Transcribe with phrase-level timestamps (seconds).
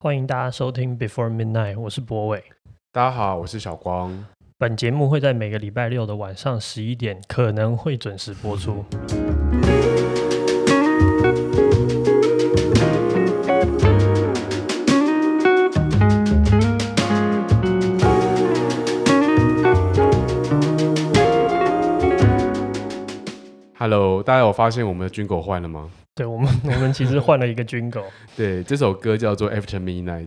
[0.00, 2.44] 欢迎大家收听 Before Midnight，我是博伟。
[2.92, 4.26] 大家好，我是小光。
[4.56, 8.84] 本节目会在每个礼拜六的晚上十一点可能会准时播出。
[23.76, 25.90] Hello，大家有发现我们的 Jingle 换了吗？
[26.18, 28.02] 对我们， 我们其实换了一个 Jingle。
[28.36, 30.26] 对，这首歌叫做 After Midnight。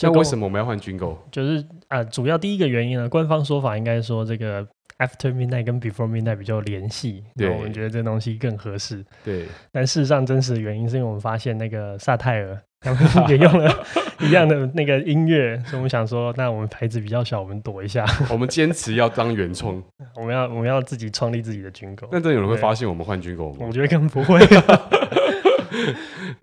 [0.00, 1.16] 那为什么我们要换 Jingle？
[1.32, 1.58] 就是
[1.88, 4.64] 啊、呃，主要第一个原因呢，官方说法应该说这个
[4.98, 9.04] After Midnight 跟 Before Midnight 比较联系，对，我们觉得这东西更合适。
[9.24, 12.62] 对，但事实上真实的原因是因为我们发现那个萨泰尔
[12.94, 13.84] 他们也用了
[14.20, 18.04] 一样的那个音乐，所以我们想说，那我们牌子比较小，我们躲一下。
[18.30, 19.82] 我们坚持要当原创，
[20.14, 22.08] 我们要我们要自己创立自己的 Jingle。
[22.12, 23.66] 那真有人会发现我们换 Jingle 吗？
[23.66, 24.38] 我觉得根本不会。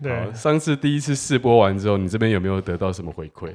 [0.02, 3.50] 对，上次第一次试播完之后，你这边有没有得到什么回馈？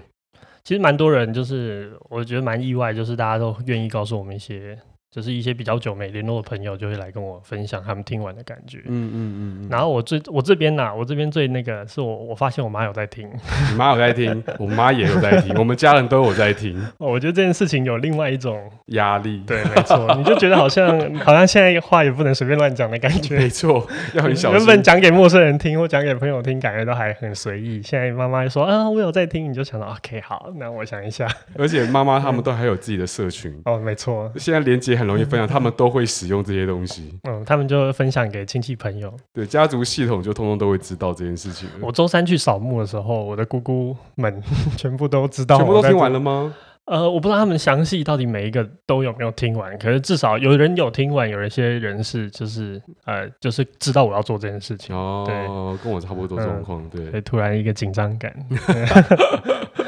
[0.64, 4.78] 其实蛮多人，就是我觉得蛮意外，就是大家都愿意告诉我们一些。
[5.12, 8.80] 就是一些比较久没联络的朋友，就会来跟我分享他们听完的感觉。
[8.86, 9.68] 嗯嗯嗯。
[9.70, 13.28] 然后我最我这边呢，我这边最那个是我我发现我妈有在听，
[13.72, 16.80] 你妈有在听，我妈也有在听，我们家人都有在听。
[17.00, 19.44] 我觉得这件事情有另外一种压力。
[19.48, 23.38] 对，没错，你就觉得好像好像现在话也不能随便乱讲的感觉。
[23.38, 24.58] 没错，要很小心。
[24.60, 27.82] 原本讲给陌生人听或讲给朋友听，感觉都还很随意。
[27.82, 31.28] 现在妈妈说啊，我有在听，你就想到 OK 好，那我想一下。
[31.58, 33.60] 而且妈妈他们都还有自己的社群。
[33.66, 34.32] 哦，没错。
[34.36, 35.74] 现在连结很容易分享，他们。
[35.80, 41.70] 都会使用这些东西，嗯，他们就分享给亲戚朋友，对，家族系统就通通都会知道这件事情。
[41.80, 44.44] 我周三去扫墓的时候，我的姑姑们
[44.76, 46.54] 全部都知道，全部都听完了吗？
[46.84, 54.94] 呃，我不知道他们详细到底每一个都有没有听完，可是至少有人有听完，有一些人是就是呃，就是知道我要做这件事情。
[54.94, 55.36] 哦，对，
[55.84, 58.36] 跟我差不多状况，嗯、对，所以突然一个紧张感。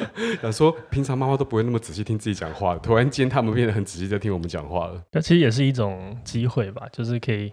[0.42, 5.02] 想说，平常妈妈都不会那么仔细听自己讲话，突然间他们变得很仔细在听我们讲话了。
[5.12, 7.52] 那其实也是一种机会吧，就是可以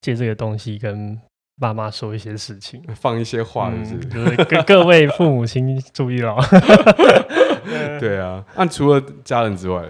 [0.00, 1.18] 借这个东西跟
[1.60, 3.72] 爸妈说一些事情，放一些话
[4.10, 6.36] 就是各各位父母亲注意了。
[8.00, 9.84] 对啊，那除了家人之外，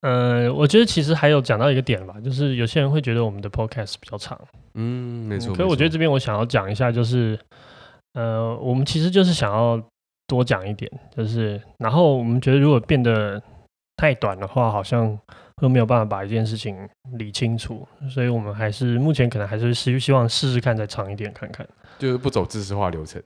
[0.00, 4.40] 嗯，我觉得其实还有讲到一个点吧，就是有些人会觉得我们的 podcast 比较长，
[4.74, 5.52] 嗯，没错。
[5.54, 7.38] 可是我觉得这边我想要讲一下，就是
[8.14, 9.80] 呃，我们其实就是想要。
[10.28, 13.42] 多讲一点，就是，然后我们觉得如果变得
[13.96, 15.18] 太短的话，好像
[15.56, 21.66] 会没有办法把一件事情理清楚，所以我们还是目前可能还是希希望试试看再长一点看看，
[21.98, 23.20] 就是不走知识化流程。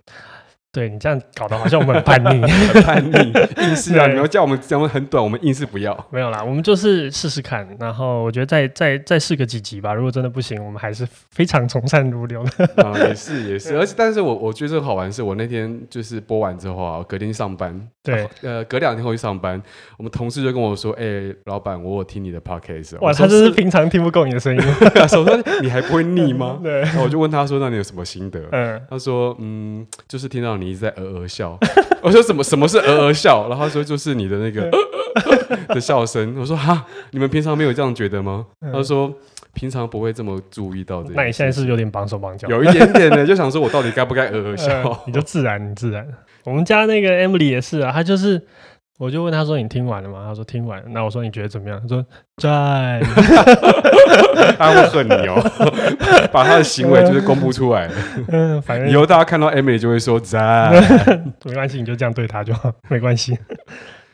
[0.74, 2.40] 对，你这样搞得好像我们很叛逆，
[2.72, 4.06] 很叛逆，硬是啊！
[4.06, 6.06] 你要叫我们讲的很短，我们硬是不要。
[6.10, 9.92] 没有啦，我们就是试试看，然后我觉得再再再试个几集吧。
[9.92, 12.82] 如果真的不行，我们还是非常从善如流的。
[12.82, 19.60] 啊， 也是也是，而且但是我我觉得这个好玩是，我那天就是播完之后啊，隔天上班，对，啊、呃，隔两天后去上班，
[19.98, 24.62] 我们同事就跟我说：“哎、欸，老板，我有听你的 podcast。”哇，他就是平常听不够你的声音。
[24.96, 31.58] 我说：“你还不会腻吗？”对，然后我就问他说：“那你有什么心得？”嗯，他说：“嗯，就是听到你一直在呃呃笑。
[32.02, 33.48] ”我说什么什么是呃呃笑？
[33.48, 34.70] 然后他说就是你的那个
[35.68, 36.34] 的笑声。
[36.38, 38.46] 我说哈，你们平常没有这样觉得吗？
[38.72, 39.12] 他说
[39.52, 41.10] 平常不会这么注意到的。
[41.14, 42.48] 那你现在是不是有点绑手绑脚？
[42.48, 45.02] 有一点点的， 就想说我到底该不该呃呃笑？
[45.06, 46.06] 你就自然，你自然。
[46.44, 48.42] 我们家那个 Emily 也是啊，他就是。
[48.98, 52.04] 我就问他说：“你听完了吗？”他说：“听完了。”那我说：“你觉得怎么样？”他说
[52.36, 53.00] ：“赞。”
[54.58, 55.40] 他会恨你哦，
[56.30, 57.90] 把他的行为就是公布出来。
[58.28, 60.72] 嗯，反正以后大家看到 Emily 就会说赞。
[61.44, 63.36] 没关系，你就这样对他就好，没关系。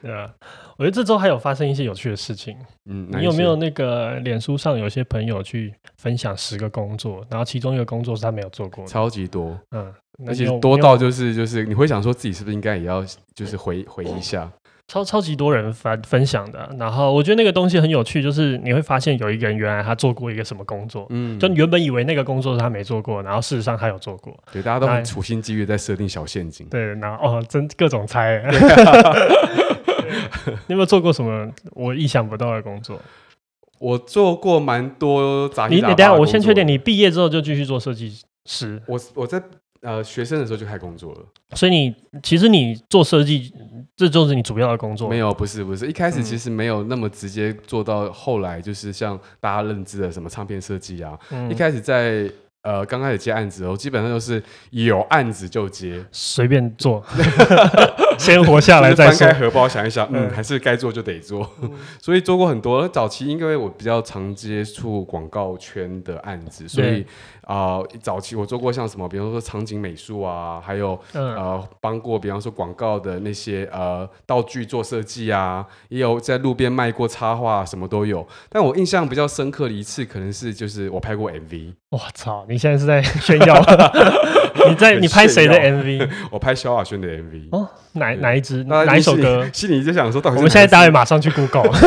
[0.00, 0.31] 对啊，
[0.78, 2.56] 我觉得这周还有发生一些有趣的事情。
[2.89, 9.59] 嗯，你有没有那个脸书上有些朋友去分享十个工作，然后其中一个工作是他没有做过的，超级多。
[9.72, 9.93] 嗯，
[10.27, 14.50] 而且多到就是就是你会想说自己是不是应该也要就是回回一下。
[14.88, 28.42] 超超级多人分分享的，然后我觉得那个东西很有趣，就是你会发现有一个人原来他做过一个什么工作，嗯，就你原本以为那个工作是他没做过，然后事实上他有做过，对，大家都很处心积虑在设定小陷阱，对，然后哦，真各种猜，
[30.66, 32.98] 你有没有做过什么我意想不到的工作？
[33.78, 38.80] 我做过蛮多杂七杂八你等下，我先确定，你毕业之后就继续做设计师？
[38.86, 39.42] 我我在。
[39.80, 41.21] 呃，学生的时候就开始工作了，
[41.54, 43.53] 所以你其实你做设计，
[43.98, 45.09] 这就是你主要的工作。
[45.09, 52.30] 没有，不是，不是，一开始其实没有那么直接做到，后来就是像大家认知的什么唱片设计啊，嗯、一开始在
[52.68, 57.03] 呃刚开始接案子哦，基本上都是有案子就接，随便做，
[58.18, 59.26] 先活下来再说。
[59.26, 61.50] 翻开荷包想一想，嗯，还是该做就得做。
[61.62, 62.86] 嗯、所以做过很多。
[62.88, 67.03] 早期因为我比较常接触广告圈的案子，所以
[67.42, 78.26] 啊、呃，早期我做过像什么，比方说场景美术啊，还有、嗯、呃帮过，比方说广告的那些呃道具做设计啊，也有在路边卖过插画，什么都有。
[78.50, 81.72] 但我印象比较深刻的一次，可能是就是我拍过 MV。
[81.91, 82.45] 我操！
[82.49, 83.55] 你现在是在炫耀？
[84.69, 86.09] 你在你拍谁的 MV？
[86.31, 87.49] 我拍萧亚轩的 MV。
[87.53, 88.65] 哦，哪哪一支？
[88.65, 89.49] 哪一首歌？
[89.53, 91.71] 心里就想说，到底我们现在大家马上去 Google。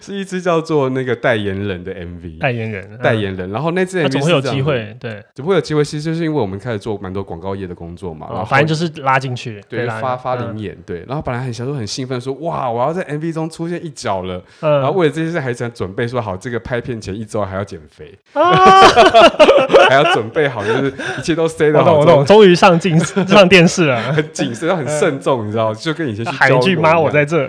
[0.00, 2.38] 是一支叫做那个代言人的 MV。
[2.38, 3.50] 代言人，代言人。
[3.50, 4.94] 然后那支 MV 怎么会有机会？
[5.00, 5.82] 对，怎么会有机会？
[5.82, 8.26] 其实就是因为我们开始做蛮多广告业的工作嘛。
[8.28, 11.02] 然后反正就是拉进去，对，发发灵眼，对。
[11.08, 14.42] 然后本来很小时候很兴奋，说哇，我要在 MV 中出现一角了。
[14.60, 18.12] 然后为了这件事，还想准备说好，这个拍片前一周还要减肥。
[19.88, 21.94] 还要准备好，就是一切都塞得好。
[21.94, 22.26] 我懂，我懂。
[22.26, 25.74] 终于上镜上电视了， 很谨慎，要很慎重，你知道？
[25.74, 27.48] 就跟以前去喊一句“妈，我在这”。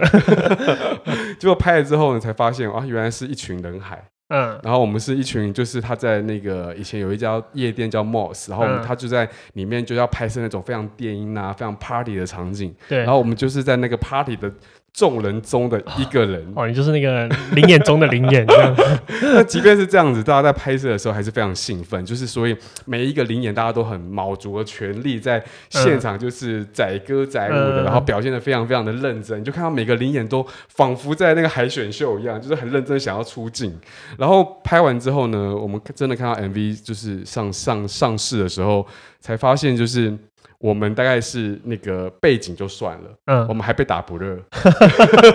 [1.39, 4.03] 结果拍了之后呢，才发现啊，原来是一群人海。
[4.29, 4.59] 嗯。
[4.63, 12.73] 然后我们是一群，就是他在那个以前有一家夜店叫 Moss，然后他就在里面就要拍摄那种非常电音啊、非常 party 的场景。
[12.87, 12.99] 对。
[12.99, 14.51] 然后我们就是在那个 party 的。
[14.95, 18.45] 众人中的一个人哦，你就是那个灵眼中的灵眼。
[19.21, 22.55] 那即便是这样子，大家在拍摄的时候还是非常兴奋，就是所以
[22.85, 29.37] 每一个灵眼大家都很卯足了全力在现场，就是载歌载舞的，嗯、然后表现的非常非常的认真。
[29.41, 33.77] 你就看到每个灵眼都仿佛在那个海选秀一样，就是很认真想要出镜。
[34.17, 38.87] 然后拍完之后呢，我们真的看到 MV 就是上上上市的时候，
[39.19, 40.17] 才发现就是。
[40.59, 44.37] 我们大概是那个背景就算了，嗯，我们还被打不热，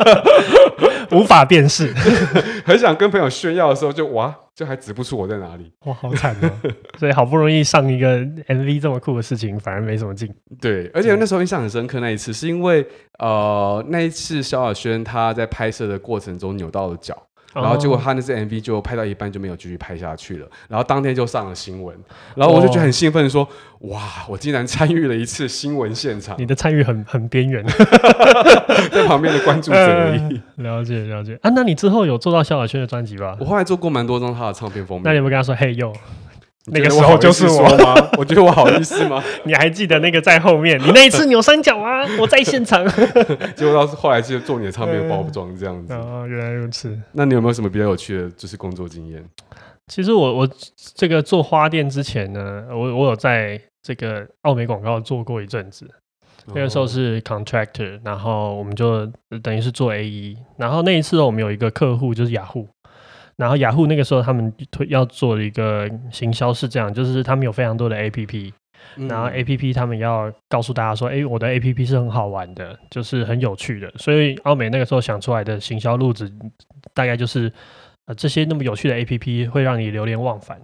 [1.13, 1.93] 无法辨识，
[2.65, 6.51] 很想跟朋友炫耀的时候就，就哇，就还指不出我在哪里，哇，好惨哦！
[6.99, 10.33] 所以好不容易上一个 MV 这么酷的事情，反而没什么劲。
[10.61, 12.87] 对，而且那时候印象很深刻，那一次是因为
[13.19, 17.17] 呃，那一次萧亚轩他在拍摄的过程中扭到了脚。
[17.53, 21.97] 然后结果他那支 MV 就拍到一半就没有继续拍下去了，然后当天就上了新闻，
[22.35, 23.47] 然后我就觉得很兴奋，说
[23.91, 27.65] ：“哇，我竟然参与了一次新闻现场！”你的参与很很边缘，
[28.93, 30.41] 在旁边的关注者而已。
[30.63, 33.37] 了解了解啊，那你之后有做到萧亚轩的专辑吧？
[33.41, 35.05] 我后来做过蛮多张他的唱片封面。
[35.05, 35.93] 那你有没有跟他说：“嘿呦？”
[36.67, 37.95] 那个时候就是我吗？
[38.19, 39.23] 我觉得我好意思吗？
[39.45, 40.79] 你还记得那个在后面？
[40.81, 42.07] 你那一次扭三角啊？
[42.19, 42.87] 我在现场。
[43.57, 45.93] 结果到后来就做你的唱片包装这样子。
[45.95, 46.97] 哦，原来如此。
[47.13, 49.25] 那你有没有什么比较有趣的，就是工作经验？
[49.89, 50.49] 其实我我
[50.95, 55.89] 这个做花店之前呢，我我有在这个奥美广告做过一阵子。
[56.55, 59.07] 那个时候是 contractor，然后我们就
[59.43, 60.37] 等于是做 AE。
[60.57, 62.67] 然后那一次我们有一个客户就是雅虎。
[63.41, 68.53] 然后雅虎那个时候他们推要做的一个行销是这样，就是他们有非常多的 APP，
[69.09, 73.91] 然后 APP 他们要告诉大家说，哎，我的 APP 是很好玩的，就是很有趣的。
[73.97, 76.31] 所以奥美那个时候想出来的行销路子，
[76.93, 77.51] 大概就是
[78.05, 80.61] 呃这些那么有趣的 APP 会让你流连忘返。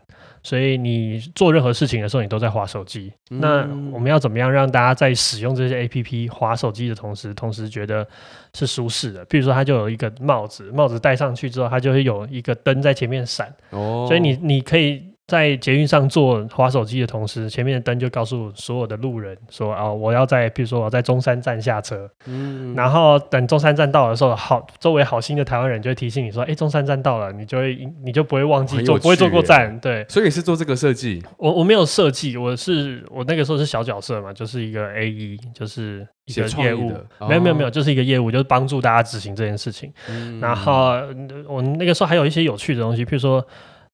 [0.47, 3.13] 所以你做任何事情的时候，你都在划手机。
[3.31, 3.63] 嗯、那
[3.93, 8.07] 我们要怎么样让大家在使用这些 APP 划手机的同时，同时觉得
[8.55, 9.25] 是舒适的？
[9.25, 13.53] 比如说，它就有一个帽子，帽子戴上去之后，它就会有一个灯在前面闪。
[13.71, 15.03] 哦，所以你你可以。
[15.27, 29.77] 在捷运上做滑手机的同时，前面的灯就告诉所有的路人说：“哦，我要在，比如说我在中山站下车。”嗯，然后等中山站到的时候，好，周围好心的台湾人就会提醒你说：“哎，中山站到了。”你就会你就不会忘记坐，不会坐过站。
[29.81, 31.21] 对，所以你是做这个设计？
[31.39, 36.93] 我我没有设计，我是我那个时候是小角色嘛，就是一个 AE，就是一个业务。
[37.29, 39.93] 没有没有没有，就是一个业务，就是帮助大家执行这件事情。
[40.09, 40.93] 嗯，然后
[41.49, 43.45] 我那个时候还有一些有趣的东西，譬如说。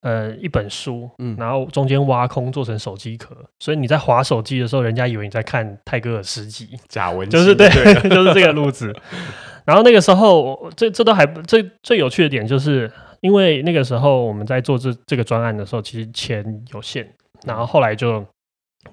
[0.02, 7.68] 呃，一本书，嗯，然后中间挖空做成手机壳，所以你在划手机的时候，人家以为你在看泰戈尔诗集，假文就是对，
[8.10, 8.92] 就是这个路子。
[9.64, 12.90] 然后那个时候，这这都还最最有趣的点，就是
[13.20, 17.08] 因为那个时候我们在做这这个专案的时候，其实钱有限，
[17.46, 18.26] 然后后来就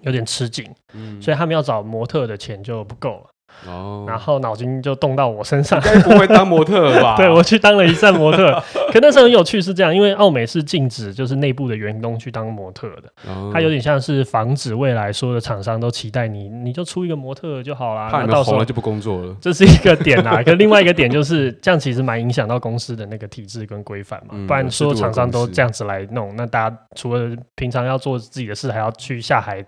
[0.02, 0.64] 有点吃紧，
[0.94, 3.30] 嗯，所以他们要找模特的钱就不够了。
[3.68, 7.16] 哦，然后脑筋就动到我身上，该不会当模特吧？
[7.18, 8.54] 对，我去当了一站模特，
[8.92, 18.10] 可那时候很有趣，是这样，因为奥美是禁止就是内部的员工去当模特的，哦、它有点像是防止未来所有的厂商都期待你，你就出一个模特就好啦。
[18.10, 20.42] 怕你们红了就不工作了，这是一个点啊。
[20.46, 24.34] 可另外一个点就是这样，其实蛮影响到公司的那个体制跟规范嘛。
[24.34, 29.64] 嗯、不然所有厂商都这样子来弄，那大家除了平常要做自己的事，还要去下海。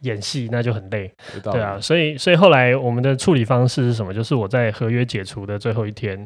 [0.00, 1.10] 演戏那就很累，
[1.42, 4.12] 对啊，所以所以后来我们的处理方式是什么？
[4.12, 6.16] 就是我在合约解除的最后一天，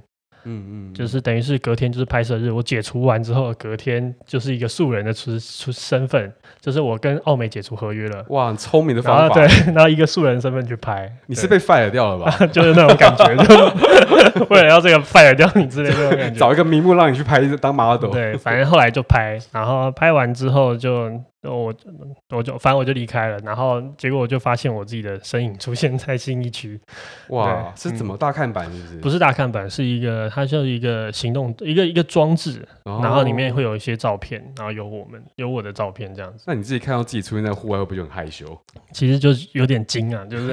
[0.45, 8.25] 嗯嗯，就是等于是隔天就是拍摄日，我解除完之后，隔天就是一个素人的出出身份，就是我跟奥美解除合约了。
[8.31, 9.35] 哇，很聪明的方法。
[9.35, 12.47] 对， 然后一个素人身份去拍，你是被 fire 掉了吧？
[12.49, 16.39] 就是那种感觉，就 为了要这个 fire 掉你之类的那种感觉。
[16.41, 18.11] 找一个名目让你去拍当 model。
[18.11, 21.11] 对，反正后来就拍，然后拍完之后就。
[21.42, 21.75] 我
[22.30, 26.78] 我就反正我就离开了，然后结果我就发现我自己的身影出现在新一区。
[27.28, 28.66] 哇，是怎么大看板？
[28.70, 28.97] 是不是？
[28.99, 36.44] 不是大看板，是一个它就是一个行动一个一个装置，哦、然后里面会有一些照片，然后有我们有我的照片这样子。
[36.47, 38.47] 那你自己看到自己出现在户外，会不会就很害羞？
[38.92, 40.52] 其实就是有点惊啊，就是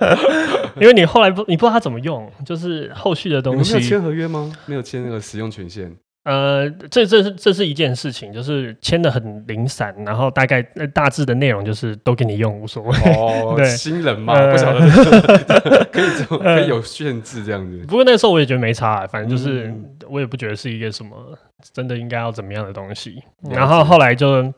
[0.80, 3.74] 因为你后来不你不知道它怎么用，就是后续的东西。
[3.74, 4.50] 你没有签合约吗？
[4.64, 5.94] 没有签那个使用权限。
[6.30, 10.62] 呃，这这是这是一件事情，就是签的很零散，然后大概
[10.94, 12.96] 大致的内容就是都给你用，无所谓。
[13.16, 17.84] 哦，对，新人嘛，呃、不晓得 可以可以有限制这样子。
[17.88, 19.74] 不过那个时候我也觉得没差，反正就是
[20.08, 21.36] 我也不觉得是一个什么
[21.72, 23.20] 真的应该要怎么样的东西。
[23.42, 24.54] 嗯、然后后来就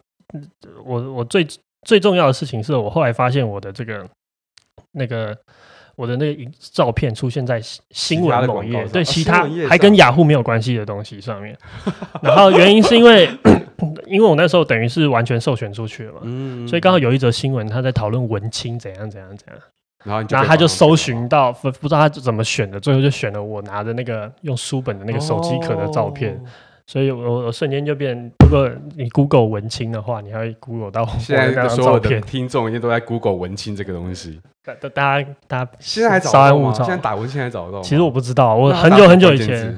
[0.84, 1.46] 我我最
[1.86, 4.06] 最重要的事情是我后来发现我的这个
[4.92, 5.34] 那个。
[5.96, 11.56] 我的那个照片出现在新闻某页，对，其他还跟雅虎没有关系的东西上面。
[12.22, 13.28] 然后原因是因为，
[14.06, 16.20] 因为我那时候等于是完全授权出去了嘛，
[16.66, 19.58] 所以刚好有一则新闻他在讨论文青怎样怎样怎样，
[20.04, 26.42] 然后然后他就搜寻到，不不知道他怎么选的，最后就选了我拿着那个用书本的那个手机壳的照片。
[26.86, 34.40] 所以我我瞬间就变，如果你 Google 文青的话，你还会 Google 到现在所有的听众一定都在 Google 文青这个东西。
[34.64, 36.72] 大大家大家现在还找得到吗？
[36.72, 37.82] 现在打文青还找得到吗？
[37.82, 39.76] 其实我不知道，我很久很久以前。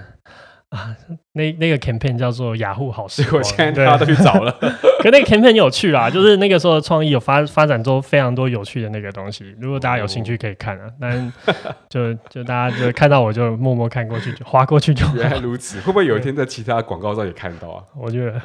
[0.77, 0.91] 啊，
[1.35, 4.51] 那那个 campaign 叫做雅虎好时光，现在大家都去找了。
[4.99, 9.55] 可那个 campaign 有趣啦，就是那个时候的创意有发发展出非常多有趣的那个东西。
[9.61, 11.33] 如果大家有兴趣可以看啊，但
[11.89, 15.07] 就就大家就看到我就默默看过去，就划过去就。
[15.15, 17.85] 原来如此，会不会有一天在其他广告上也看到啊？
[17.97, 18.41] 我觉得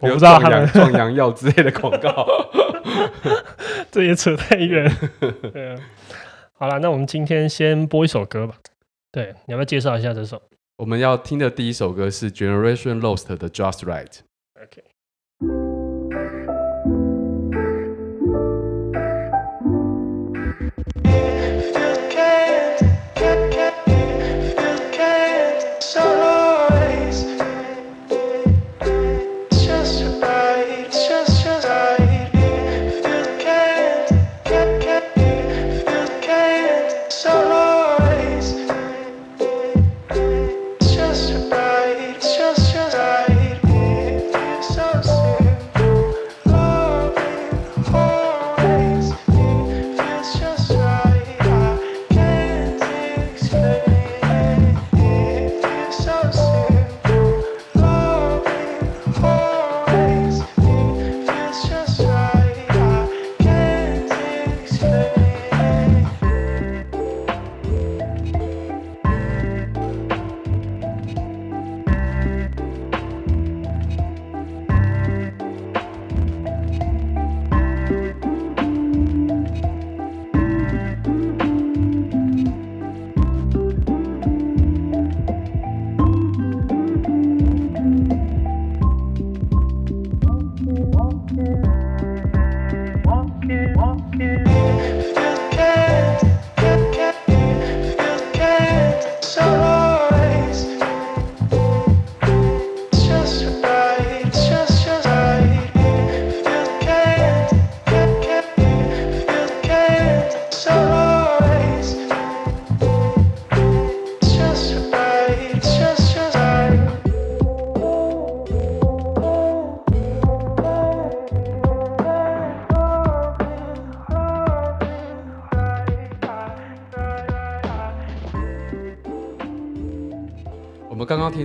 [0.00, 2.26] 我不知道他们壮阳药之类的广告，
[3.92, 4.90] 这也扯太远。
[5.52, 5.76] 对啊，
[6.58, 8.54] 好了，那我们今天先播一首歌吧。
[9.12, 10.42] 对，你要不要介绍一下这首？
[10.78, 14.20] 我们要听的第一首歌是 Generation Lost 的 Just Right。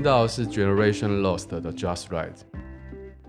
[0.04, 2.36] 听到是 Generation Lost 的 Just Right。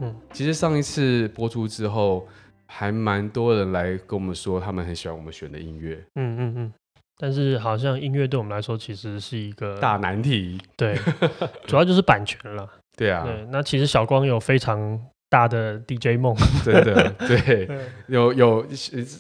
[0.01, 2.27] 嗯，其实上一次播出之后，
[2.67, 6.05] 还蛮多人来跟我们说，他们很喜欢我们选的音乐。
[6.17, 6.73] 嗯嗯嗯。
[7.17, 10.61] 但是好像音乐对我们来说，其实是一个大难题。
[10.77, 10.99] 对，
[11.65, 12.69] 主要就是版权了。
[12.97, 13.23] 对啊。
[13.23, 15.01] 对，那其实小光有非常
[15.35, 16.33] 大的 DJ 梦。
[16.65, 17.69] 真的，对，
[18.07, 18.65] 有有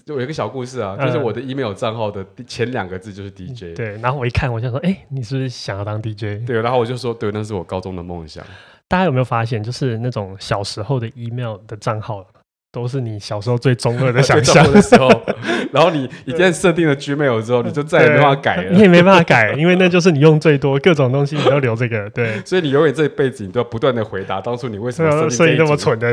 [0.06, 3.74] 有一个小故事啊，就是我的 email 账号的前两个字就是 DJ。
[3.74, 6.46] 对，然后我一看，我就说，哎，你是不是想要当 DJ？
[6.46, 8.44] 对，然后我就说，对，那是我高中的梦想。
[8.86, 12.24] 大家有没有发现，就是那种小时候的 email 的账号，
[12.74, 15.08] 都是你小时候最中二的 想象的时候。
[15.72, 18.70] 然后你一旦设定了 Gmail 之后，你就再也没办法改了。
[18.72, 22.10] 你也没办法改，因为那就是你用最多，各种东西你都留这个。
[22.10, 26.12] 对， 所以你永远这一辈子你都要不断的回答当初你为什么设定那么蠢的。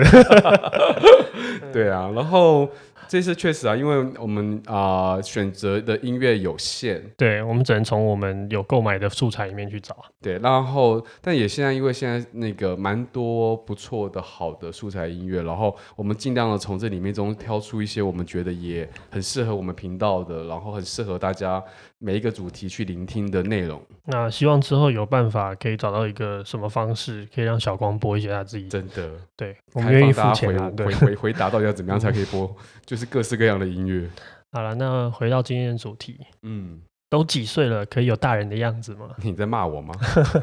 [1.73, 2.69] 对啊，然后。
[3.11, 9.93] 这次确实啊，因为我们啊、呃、选择的音乐有限，对，我们只能从我们有购买的素材里面去找。
[10.21, 21.61] 对，然后但也现在因为现在那个蛮多不错的好的素材音乐，然后我们尽量的从这里面中挑出一些我们觉得也很适合我们频道的，然后很适合大家
[22.01, 23.79] 每一个主题去聆听的内容。
[24.05, 32.51] 那希望之后有办法可以找到一个什么方式，可以让小光播一些他自己真的对，我们愿意付钱回回回回答到底要怎么样才可以播，
[32.83, 33.05] 就是。
[33.11, 34.09] 各式各样的音乐。
[34.53, 36.79] 好了，那回到今天的主题，嗯，
[37.09, 39.09] 都几岁了，可以有大人的样子吗？
[39.21, 39.93] 你在骂我吗？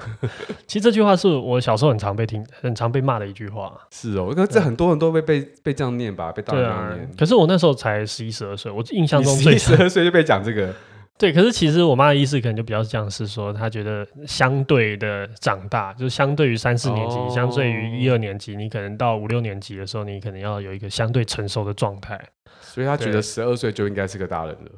[0.68, 3.74] 其实这句话是我小时候很常被听、很常被骂的一句话。
[3.90, 7.10] 是哦，因为这很多人都被被被这样念吧，被大人这样念。
[7.16, 10.74] 可是我那时候才十一、十二岁，我印象中十一十二岁就被讲这个。
[11.18, 22.18] 对，可是其实我妈的意思可能就比较像是说，她觉得相对的长大，就是相对于三四年级，哦、相对于一二年级，你可能到五六年级的时候，你可能要有一个相对成熟的状态。
[22.60, 24.70] 所以她觉得十二岁就应该是个大人了。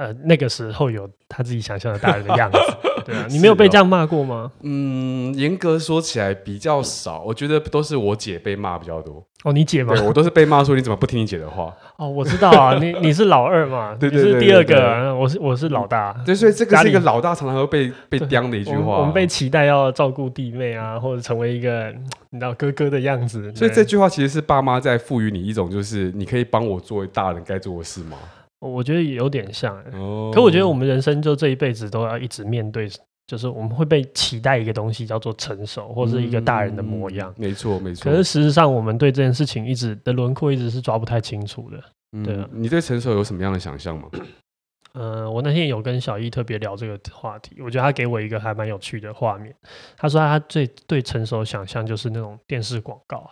[0.00, 2.58] 呃，那个时候有他自己想象的大人的样子，
[3.04, 4.50] 对啊，你没有被这样骂过吗？
[4.50, 9.22] 哦、嗯，严格说起来比较少，我觉得都是我姐被骂比较多。
[9.44, 9.94] 哦，你姐吗？
[9.94, 11.74] 对，我都是被骂说你怎么不听你姐的话。
[11.98, 16.16] 哦，我知道啊，你 你是老二嘛，对对对，对，你是第二个，我是我是老大。
[16.24, 18.98] 对，所以这个是一个老大常常会被被刁的一句话我。
[19.00, 21.94] 我们被期待要照顾弟妹啊，或者成为一个
[22.30, 23.54] 你知道哥哥的样子。
[23.54, 28.16] 所以这句话其实是爸妈在赋予你一种，就是你可以帮我作为大人该做的事吗？
[28.60, 32.88] 我觉得有点像，哦，可我觉得我们人生就这一辈子都要一直面对，
[33.26, 37.34] 就是我们会被期待一个东西叫做成熟，或是一个大人的模样。
[37.38, 38.04] 没错，没错。
[38.04, 42.22] 可是事实上，我们对这件事情一直的轮廓一直是抓不太清楚的。
[42.24, 44.08] 对啊，你对成熟有什么样的想象吗？
[44.92, 49.54] 呃，我那天有跟小易特别聊这个话题，我觉得他给我一个还蛮有趣的画面。
[49.96, 53.30] 他说他最对成熟想象就是那种电视广告。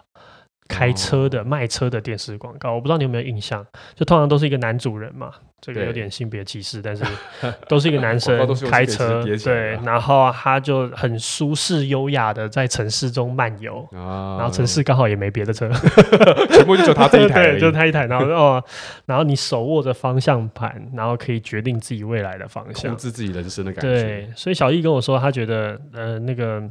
[0.68, 3.66] 开车的、卖车的电视广告，我不知道你有没有印象？
[3.94, 7.02] 就通常都是一个男主人嘛，这个有点性别歧视，但是
[7.66, 8.38] 都是一个男生
[8.70, 15.70] 开车，对，然后他就很舒适优雅的在城市中漫游，然后城市刚好也没别的车，
[16.52, 18.62] 全部就他这一台， 就他一台，然后哦，
[19.06, 24.04] 然后你手握着方向盘，然后可以决定自己未来的方向，控制自己人生的感觉。
[24.04, 26.62] 对，所以小易跟我说，他觉得呃，那个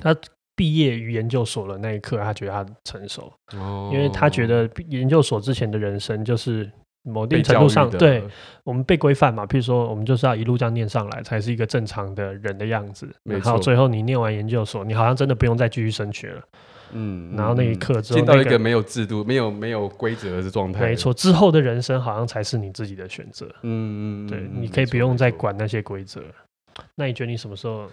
[0.00, 0.12] 他。
[0.60, 6.70] 毕业于研究所的那一刻，他觉得他成熟，哦，因为他觉得研究所之前的人生就是
[7.02, 8.22] 某定程度上，对
[8.62, 9.46] 我们被规范嘛。
[9.46, 13.08] 譬如说，我们就是要一路这样念上来，才是一个正常的人的样子。
[13.24, 16.42] 然后最后你念完研究所，你好像真的不用再继续升学了。
[16.92, 20.82] 嗯，然后那一刻之后，进到一个没有制度、没有没有规则的状态。
[20.82, 23.46] 没错，之后的人生好像才是你自己的选择。
[23.62, 26.20] 嗯嗯，对，你可以不用再管那些规则。
[26.96, 27.88] 那你觉得你什么时候？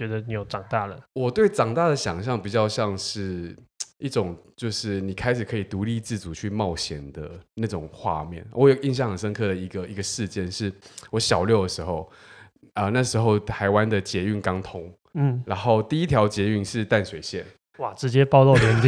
[0.00, 0.98] 觉得你有长大了。
[1.12, 3.54] 我对长大的想象比较像是
[4.00, 8.42] 一种，就是你开始可以独立自主去冒险的那种画面。
[8.52, 10.72] 我有印象很深刻的一个一个事件，是
[11.10, 12.10] 我小六的时候，
[12.72, 17.44] 啊、呃，那时候台湾的捷运刚通，嗯，然后第一条捷运是淡水线。
[17.76, 18.86] 哇，直接暴露年龄，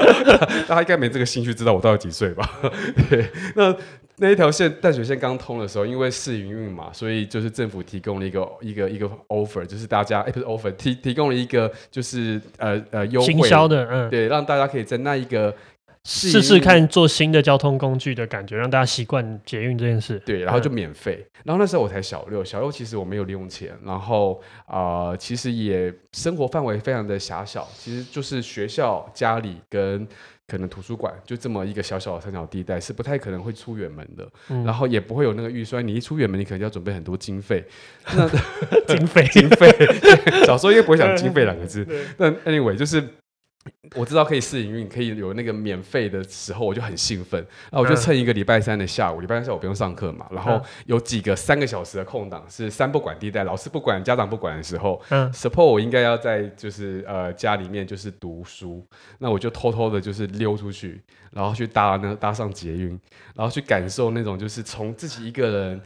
[0.66, 2.58] 大家应该没这个兴趣知道我到底几岁吧？
[3.10, 3.76] 对，那。
[4.20, 15.54] 那一条线淡水线刚通的时候，因为试营运嘛，所以就是政府提供了一个一个一个 offer，就是大家哎、欸、不是 offer 提提供了一个就是呃呃优惠，行销的，嗯，对，让大家可以在那一个
[16.04, 20.18] 试试看做新的交通工具的感觉，让大家习惯捷运这件事。
[20.26, 21.24] 对，然后就免费。
[21.24, 30.06] 嗯、然后那时候我才小六，小六其实我没有零用钱，然后啊、呃，其实也生活范围非常的狭小，其实就是学校、家里跟。
[30.48, 35.86] 可能图书馆就这么一个小小的三角地带，是不太可能会出远门的，嗯、然后也不会有那个预算。
[35.86, 37.64] 你一出远门，你可能就要准备很多经费。
[38.16, 38.26] 那
[38.88, 39.70] 经费，经费，
[40.46, 41.86] 小时候应该不会想经费两个字。
[42.16, 43.04] 那 anyway，就是。
[43.96, 47.44] 我知道可以试营运，可以有那个免费的时候，我就很兴奋。
[47.70, 55.00] 那我就趁一个礼拜三的下午，礼拜三下午不用上课嘛，然后有几个三个小时的空档，是三不管地带，老师不管，家长不管的时候。
[55.10, 58.86] 嗯，support 我应该要在就是呃家里面就是读书，
[59.18, 62.98] 那我就偷偷的就是溜出去，然后去搭呢搭上捷运，
[63.34, 65.80] 然后去感受那种就是从自己一个人。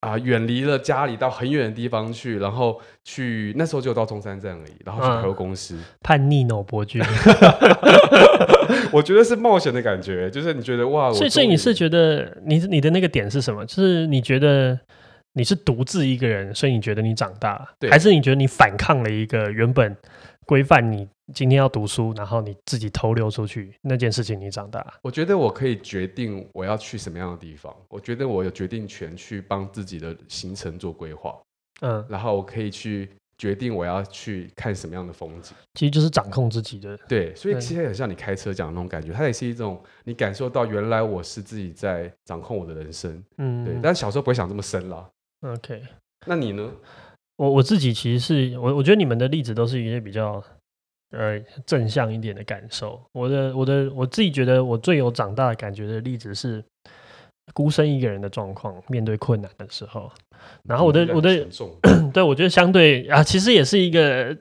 [0.00, 5.76] 啊，远离了家里到很远的地方去，然后去那时候就到中山站而已，然后去百货公司。
[5.76, 7.00] 嗯、叛逆脑伯君，
[8.90, 13.64] 我觉得是冒险的感觉，就是你觉得哇，所以所以你是觉得你你的那个点是什么？
[13.64, 14.78] 就是你觉得
[15.34, 19.96] 你是独自一个人，所以你觉得你长大，对还是你觉得你反抗了一个原本
[20.46, 24.84] 规范你今天要读书，然后你自己偷溜出去那件事情，你长大？
[25.02, 31.38] 我觉得我可以决定我要去什么样的地方，我觉得我有决定权去帮自己的行程做规划，
[31.80, 33.08] 嗯，然后我可以去。
[33.38, 36.96] 决定我要去看什么样的风景，其实就是掌控自己的。
[37.08, 43.20] 对，所以其实很像你开车讲的那种感觉，它也是一种你感受到原来我是自己在掌控我的人生。
[43.38, 43.74] 嗯，对。
[43.82, 45.08] 但小时候不会想这么深啦。
[45.40, 45.82] OK，
[46.24, 46.70] 那你呢？
[47.36, 50.42] 我我自己其实是我，我觉得你们的例子都是一些比较
[51.10, 53.00] 呃正向一点的感受。
[53.12, 56.64] 我的我的我自己觉得我最有长大的感觉的例子是。
[57.54, 60.10] 孤身一个人的状况，面对困难的时候，
[60.62, 61.44] 然后我的我的，
[62.14, 64.34] 对，我觉得相对啊，其实也是一个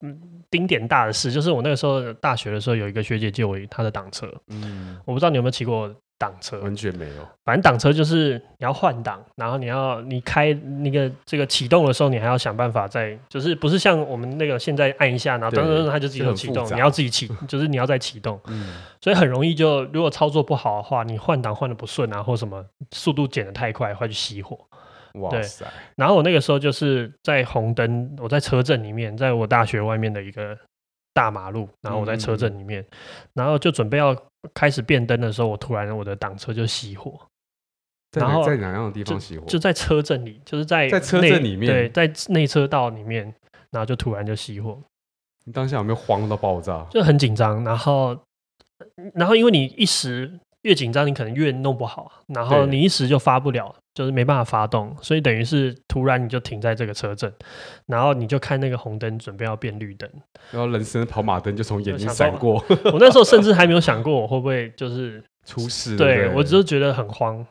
[0.00, 0.18] 嗯
[0.50, 5.94] 丁点大的事，就是我那个时候大学的时候，有一个学姐借我她的挡车，嗯，我不知道你有没有骑过。
[6.18, 6.60] 挡车。
[6.60, 24.58] 完全没有，反正挡车就是你要换挡，然后你要你开那个这个启动的时候，你还要想办法在就是不是像我们那个现在按一下，然后噔噔噔它就自己启动，你要自己启，就是你要再启动，嗯，所以很容易就如果操作不好的话，你换挡换的不顺啊，或什么速度减的太快会去熄火，
[25.20, 25.66] 哇塞！
[25.96, 30.56] 然后我那个时候就是在红灯，我在车阵里面，在我大学外面的一个。
[31.16, 32.86] 大马路，然后我在车阵里面，嗯、
[33.32, 34.14] 然后就准备要
[34.54, 37.20] 开始变灯的时候，我突然我的挡车就熄火。
[38.12, 39.44] 然后在哪样的地方熄火？
[39.46, 43.24] 就在车阵里，就是在在车阵里面，对，在内车道里面，
[43.70, 44.80] 然后就突然就熄火。
[45.44, 46.86] 你当下有没有慌到爆炸？
[46.90, 48.18] 就很紧张，然后，
[49.12, 53.74] 然后因为你一时越紧张，你可能越弄不好，然后你一时就发不了。
[53.96, 57.32] 就是没办法发动，所以等于是突然你就停在这个车阵，
[57.86, 60.06] 然后你就看那个红灯准备要变绿灯，
[60.50, 62.62] 然后人生跑马灯就从眼睛闪过。
[62.92, 67.42] 我那时候甚至还没有想过我会不会就是 出事，对，对我只是觉得很慌，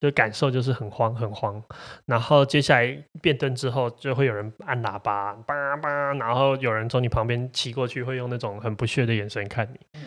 [0.00, 1.62] 就感受就是很慌很慌。
[2.06, 10.00] 然后接下来变灯之后，就会有人按喇叭，叭叭，然后有人从你旁边骑过去，会用那种很不屑的眼神看你，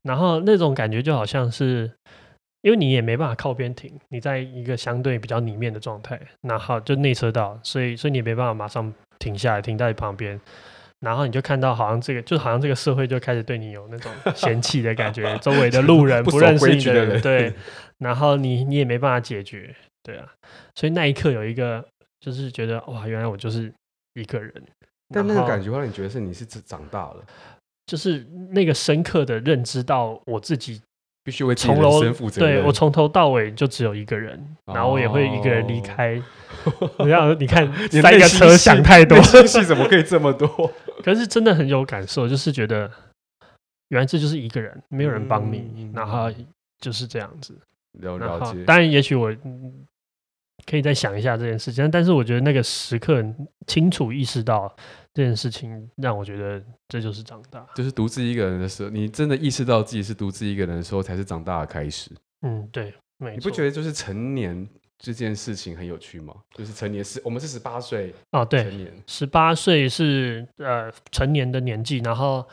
[0.00, 1.90] 然后那种感觉就好像是。
[2.64, 10.40] 因为你也没办法靠边停，你在一个相对比较里面的状态，然后就内车道，所以所以你也没办法马上停下来，停在旁边，
[11.00, 17.52] 然后你就看到好像这个就好像这个社会就开始对你有那种 嫌弃的感觉，周围的路人不认识你的人，对，
[18.00, 20.26] 然后你你也没办法解决，对啊，
[20.74, 21.86] 所以那一刻有一个
[22.18, 23.70] 就是觉得哇，原来我就是
[24.14, 24.50] 一个人，
[25.10, 27.22] 但那个感觉会让你觉得是你是长大了，
[27.84, 30.80] 就是那个深刻的认知到我自己。
[31.24, 32.40] 必须为自己人负责。
[32.40, 36.20] 对，我从头到尾就只有一个人，哦、然后我也会一个人离开。
[36.98, 40.70] 然后你看，三个车想太多，信息怎么可以这么多？
[41.02, 42.90] 可是真的很有感受，就是觉得
[43.88, 46.30] 原来这就是一个人，没有人帮你，嗯、然后
[46.78, 47.58] 就是这样子。
[48.00, 48.62] 了了解。
[48.64, 49.34] 当然，也许我
[50.66, 53.24] 可以再想一下这件事情，但是我觉得那个时刻
[53.66, 54.74] 清楚意识到。
[55.14, 62.10] 这件事情让我觉得这就是长大，就是独自一个人的时候，你真的意识到自己是独自一个人的时候，才是长大的开始。
[62.42, 63.34] 嗯，对，没错。
[63.36, 66.34] 你不觉得就是成年这件事情很有趣吗？
[66.56, 72.44] 就是成年是，我们是十八岁哦，对，成年十八岁是呃成年的年纪，然后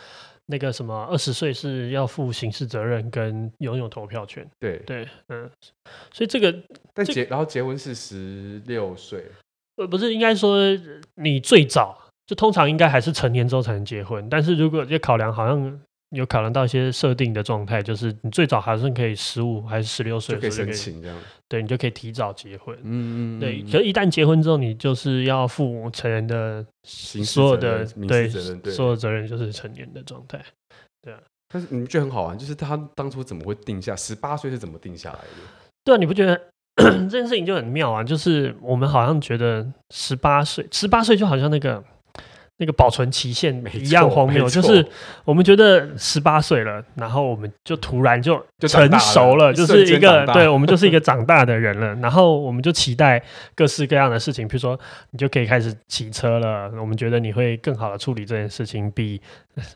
[0.46, 4.48] 那个什么二十岁是要负刑事责任跟拥有投票权。
[4.60, 5.50] 对对，嗯，
[6.14, 6.56] 所以这个
[6.94, 9.26] 但结然后结婚是十六岁，
[9.78, 10.60] 呃，不是应该说
[11.16, 11.98] 你最早。
[12.32, 21.18] 就通常应该还是成年之后才能结婚，但是如果就考量，好像有考量到一些设定的状态，就是你最早还是可以十五还是十六岁就可以申请这样，
[21.50, 22.74] 对，你就可以提早结婚。
[22.84, 23.62] 嗯嗯，对。
[23.64, 30.42] 可是一旦结婚之后，你就是要负成人的所有的对所有责任，就是成年的状态。
[31.02, 31.20] 对啊，
[31.54, 35.28] 但是你觉得很好玩，就是他当初怎么会定下十八岁是怎么定下来的？
[35.84, 36.40] 对啊，你不觉得？
[36.82, 41.84] 这件事情就很妙啊，就是我们好像觉得十八岁，十八岁就好像那个。
[42.62, 44.86] 那个保存期限一样荒谬，就是
[45.26, 53.20] 我们觉得十八岁了，然后我们就突然就成熟了，就，了就是一个对，我们就是一个长大的人了，然后我们就期待
[53.56, 59.20] 各式各样的事情，比如说你就可以开始骑车了，我们觉得你会更好的处理这件事情，比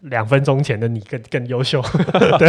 [0.02, 1.82] 两分钟前的你更更优秀，
[2.38, 2.48] 对。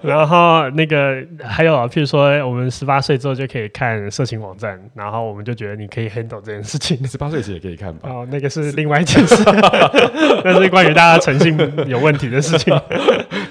[0.00, 8.08] 然后那个还有，啊譬如说我们十八岁之后就可以看色情网站，然后我们就觉得你可以 handle 这件事情，十八岁时也可以看吧？
[8.08, 9.41] 哦，那个是另外一件事。
[10.44, 12.74] 那是关于大家诚信有问题的事情。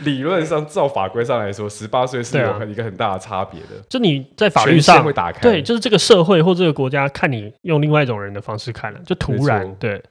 [0.03, 3.67] 理论上，照法规上来说，十八岁是有很一个很大的差别的。
[3.89, 10.01] 就你在法律上会打开，对，就是这个社会或这个国家看你用另外一种人的方式看了，就突然对。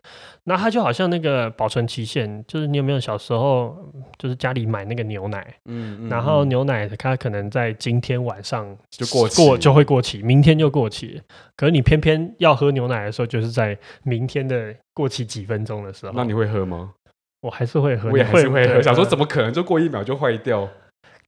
[0.45, 3.77] 那它就好像那个保存期限，就是你有没有小时候
[4.19, 11.21] 就是家里买那个牛奶，嗯，嗯，然后牛奶它可能在今天晚上就过期过就会过期，明天就过期。
[11.57, 16.13] 可是你偏偏要喝牛奶的时候，就是在明天的过期几分钟的时候。
[16.17, 16.95] 那你会喝吗？
[17.41, 18.81] 我还是会喝，我也还是会喝。
[18.83, 20.69] 想说怎么可能就过一秒就坏掉？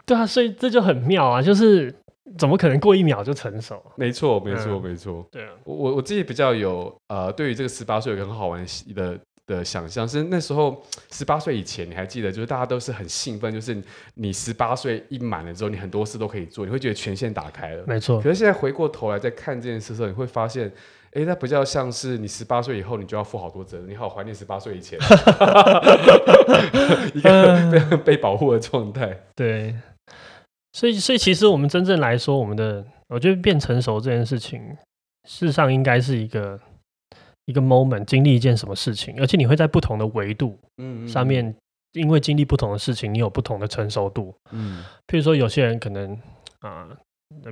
[0.05, 1.95] 对啊，所以这就很妙啊，就是
[2.39, 3.83] 怎么可能过一秒就成熟？
[3.97, 5.27] 没错，没错，没错。
[5.31, 9.19] 对啊，我我自己比较有呃，对于这个十八岁有个很好玩的。
[9.45, 13.77] 的想象是那时候十八岁以前，你还记得，就是大家都是很兴奋，就是
[14.15, 17.83] 你十八岁一满了之后，你很多事都可以做，你会觉得权限打开了。
[17.85, 18.21] 没错。
[18.21, 20.71] 可是现在回过头来再看这件事的时候，你会发现，
[21.13, 23.89] 哎，那比较像是你十八岁以后，你就要负好多责任。
[23.89, 24.99] 你好怀念十八岁以前，
[27.15, 29.17] 一个非常被保护的状态。
[29.35, 29.75] 对。
[30.73, 34.61] 所以，所以其实我们真正来说，我们的我觉得变成熟这件事情，
[35.29, 36.59] 事实上应该是一个。
[37.47, 40.57] 一个 moment 经历一件什么事情，而且你会在不同的维度
[41.09, 41.57] 上面，嗯嗯嗯，
[42.01, 44.33] 因为经历不同的事情，你有不同的成熟度。
[44.53, 46.13] 嗯，譬如说有些人可能
[46.61, 46.87] 啊。
[46.89, 46.97] 呃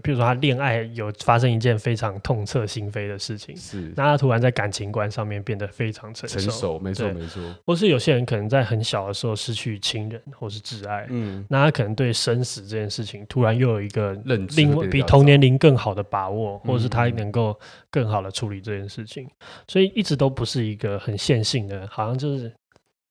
[0.03, 7.43] 比如说他恋爱有发生一件非常痛彻心扉的事情，是那他突然在感情观上面变得非常成熟，成熟，没错没错。
[7.67, 14.13] 或是有些人可能在很小的时候失去亲人或是挚爱，嗯，那他可能对生死这件事情突然又有一个
[14.57, 17.59] 另外比同年龄更好的把握，或者是他能够
[17.91, 19.29] 更好的处理这件事情，
[19.69, 22.53] 所以一直都不是一个很线性的，好像就是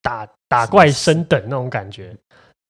[0.02, 2.16] 打打怪升等那种感觉，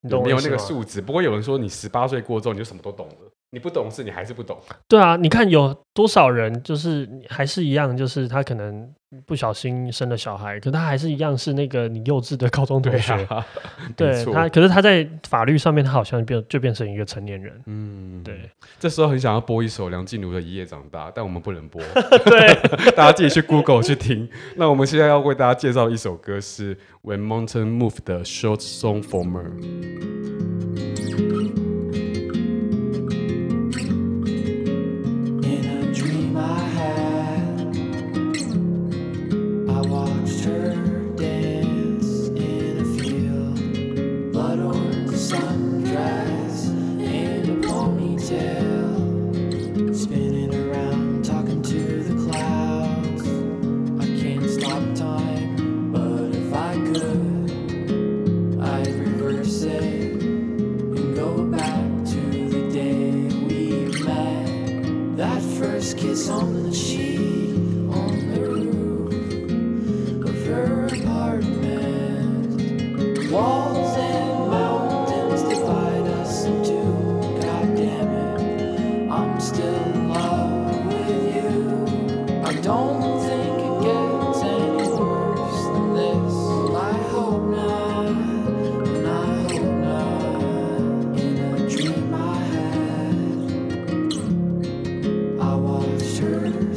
[0.01, 1.01] 你懂没有那个数字。
[1.01, 3.15] 不过有人说你十八岁过之后你就什么都懂了。
[3.53, 4.57] 你不懂事，你还是不懂。
[4.87, 8.89] 对啊，你看有多少人，就是还是一样，就是他可能
[9.27, 13.29] 不小心生了小孩，可他还是一样是那个你幼稚的高中同学。
[13.97, 17.61] 对，他，可是他在法律上面，他好像变就变成一个成年人。
[17.67, 18.49] 嗯，对。
[18.79, 21.83] 这时候很想要播一首梁静茹的《一夜长大》，但我们不能播。
[22.27, 22.55] 对，
[22.95, 24.29] 大家自己去 Google 去听。
[24.55, 29.25] 那我们现在要为大家介绍一首歌，是 When Mountains Move 的《Short Song for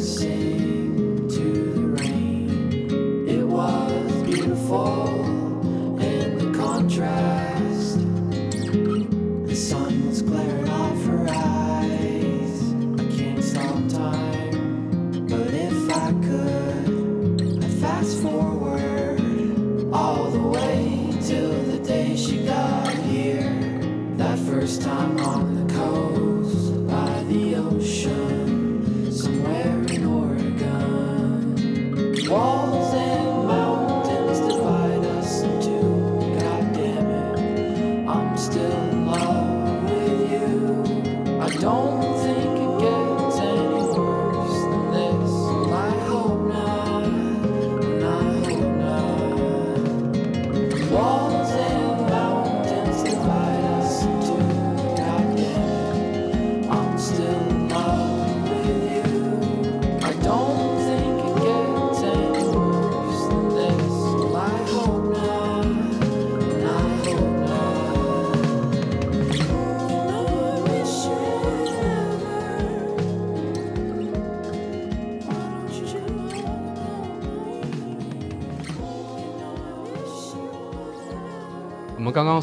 [0.04, 0.53] Sing.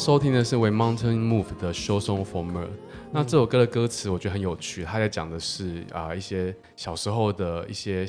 [0.01, 2.65] 收听的是《When Mountains Move》的《Short Song for Mer》。
[3.13, 8.07] 那这首歌的歌词我觉得很有趣，它在讲的是啊、呃、一些小时候的一些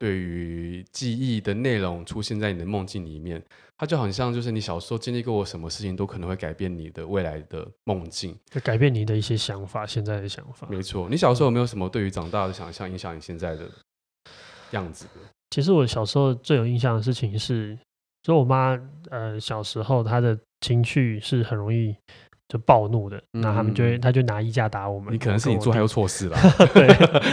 [0.00, 3.40] 对于记忆的内容出现在你的梦境里面，
[3.76, 10.66] 它就好像就是你小时候经历过什么事情，都可能会改变你的未来的梦境，就改变你的一些想法，现在的想法。
[10.68, 13.70] 没错，你小时候有没有什么对于长大的想象影响你现在的
[14.72, 15.06] 样子？
[15.50, 17.78] 其实我小时候最有印象的事情是，
[18.28, 18.78] 就我妈
[19.10, 21.96] 呃小时候她的情绪是很容易。
[22.50, 25.12] 就暴怒的，那他们就会，他就拿衣架打我们。
[25.12, 26.38] 你可能是你做还有错事了，
[26.72, 26.88] 对，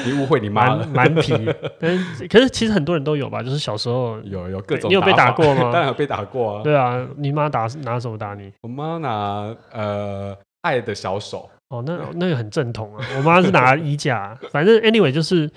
[0.05, 1.33] 你误会你妈了，蛮皮。
[1.79, 4.89] 但是，可是其实很多人都有吧，就是小时候有有各种。
[4.89, 5.71] 你有被打过吗？
[5.71, 6.63] 当然有被打过啊。
[6.63, 8.51] 对啊，你妈打拿什么打你？
[8.63, 11.49] 我妈拿呃爱的小手。
[11.69, 13.05] 哦，那那个很正统啊。
[13.15, 15.49] 我妈是拿衣架，反正 anyway 就是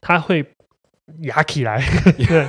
[0.00, 0.42] 她会。
[1.22, 1.82] 压起来，
[2.16, 2.46] 对，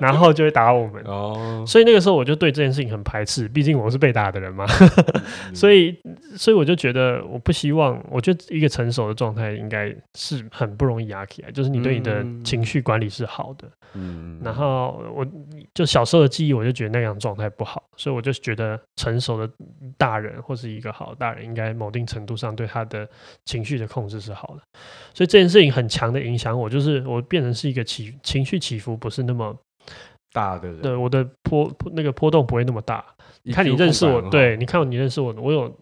[0.00, 1.02] 然后就会打我们。
[1.04, 4.66] 哦，所以那个时候我就对这件事情很排斥，毕竟我是被打的人嘛。
[5.52, 5.96] 所以，
[6.36, 8.02] 所以我就觉得我不希望。
[8.10, 13.68] 我觉得一个成熟的状态应该是很不容易压起来，就是你对你的情绪管理是好的。
[13.94, 15.26] 嗯，然后我
[15.74, 19.52] 就小时候的记忆，我就觉得那样状态不好，所以我就觉得成熟的
[19.98, 23.06] 大人或是一个好的大人，应该某定程度上对他的
[23.44, 24.62] 情绪的控制是好的。
[25.12, 27.84] 所以这件事情很强的影响我，就是我变成是一个。
[27.90, 29.52] 起情绪起伏不是那么
[30.32, 33.04] 大的人，对我的波那个波动不会那么大。
[33.42, 35.76] 你看你认识我，对，你看你认识我，我有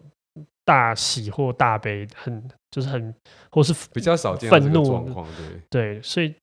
[0.65, 3.13] 大喜或大悲，很就是很
[3.51, 5.27] 或是比较少见愤怒状况，
[5.69, 6.33] 对对，所以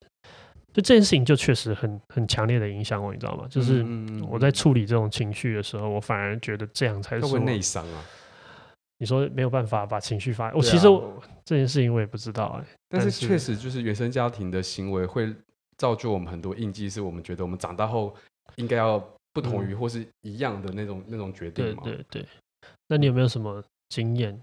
[0.77, 3.47] 就这件事情就确实很很强烈的影响我，你知道吗？
[3.49, 3.83] 就是
[4.29, 8.05] 我在处理这种情绪的时候，我反而觉得这样才是会内伤啊。
[8.99, 15.35] 你说没有办法把情绪发，我其实我这件事情我也不知道哎，但是确实就是原生家庭的行为会。
[15.79, 18.17] 造就我们很多印记，是我们觉得我们长大后
[18.55, 18.99] 应该要
[19.35, 21.83] 不同于或是一样的那种、嗯、那种决定嘛？
[21.85, 22.27] 对对对。
[22.89, 24.41] 那你有没有什么经验？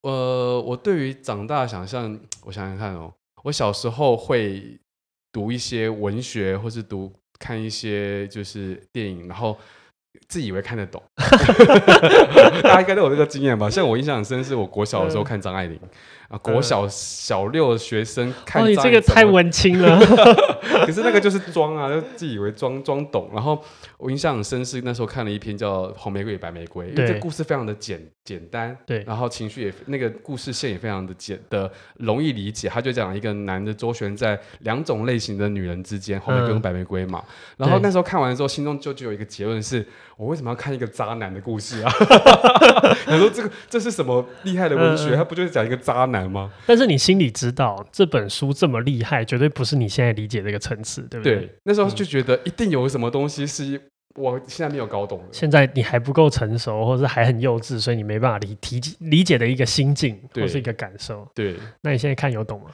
[0.00, 4.76] 呃，我对于长大想象，我想想看哦，我小时候会
[5.34, 9.58] 读一些文学，或是读看一些就是电影，然后
[10.28, 11.02] 自以为看得懂。
[12.62, 13.68] 大家应该都有这个经验吧？
[13.68, 15.76] 像我印象很深，是我国小的时候看张爱玲。
[16.34, 20.00] 啊，国小小六的学生看，哦，你这个太文青了。
[20.84, 23.30] 可是那个就是装啊，就自以为装装懂。
[23.32, 23.62] 然后
[23.98, 32.68] 我印象很深是那时候看了一篇叫《红玫瑰与白玫瑰》，因为这故事非常的简简单，对，然后情绪也那个故事线也非常的简的容易理解。
[32.68, 37.22] 他就讲一个男的周旋在两种类型的女人之间，红玫瑰跟白玫瑰嘛。
[37.26, 41.92] 嗯、然后那时候看完之后，心中就就有一个结论是：我为什么要看一个渣男的故事啊？
[43.06, 45.14] 他说这个这是什么厉害的文学？
[45.14, 46.23] 他、嗯、不就是讲一个渣男？
[46.66, 51.36] 但是你心里知道这本书这么厉害，绝对不是你现在理解的一个层次，对不对？
[51.36, 53.80] 对，那时候就觉得一定有什么东西是
[54.16, 55.24] 我现在没有搞懂的。
[55.32, 61.26] 现在你还不够成熟，或者还很幼稚，所以你没办法理理理解的一个心境或是一个感受。
[61.34, 62.66] 对，那你现在看有懂吗？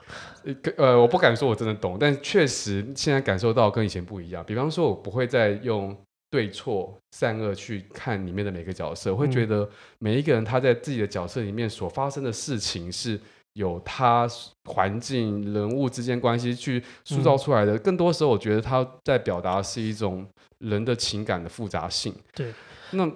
[0.76, 4.44] 呃，我不敢说我真的懂，但确实现在感受到跟以前不一样。
[4.46, 5.96] 比方说，我不会再用。
[6.32, 13.18] 对错善恶去看里面的每个角色，我会觉得每一个人他在自己的角色里面所发生的事情是
[13.54, 14.28] 有他
[14.64, 17.78] 环境人物之间关系去塑造出来的。
[17.78, 20.26] 更多时候，我觉得他在表达是一种
[20.58, 22.14] 人的情感的复杂性。
[22.34, 22.52] 对，
[22.92, 23.10] 那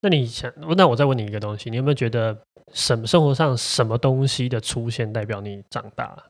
[0.00, 2.36] 那你想，那我再问你一个东西，你有没有觉得
[2.72, 6.24] 什么生活上什么东西的出现代表你长大了？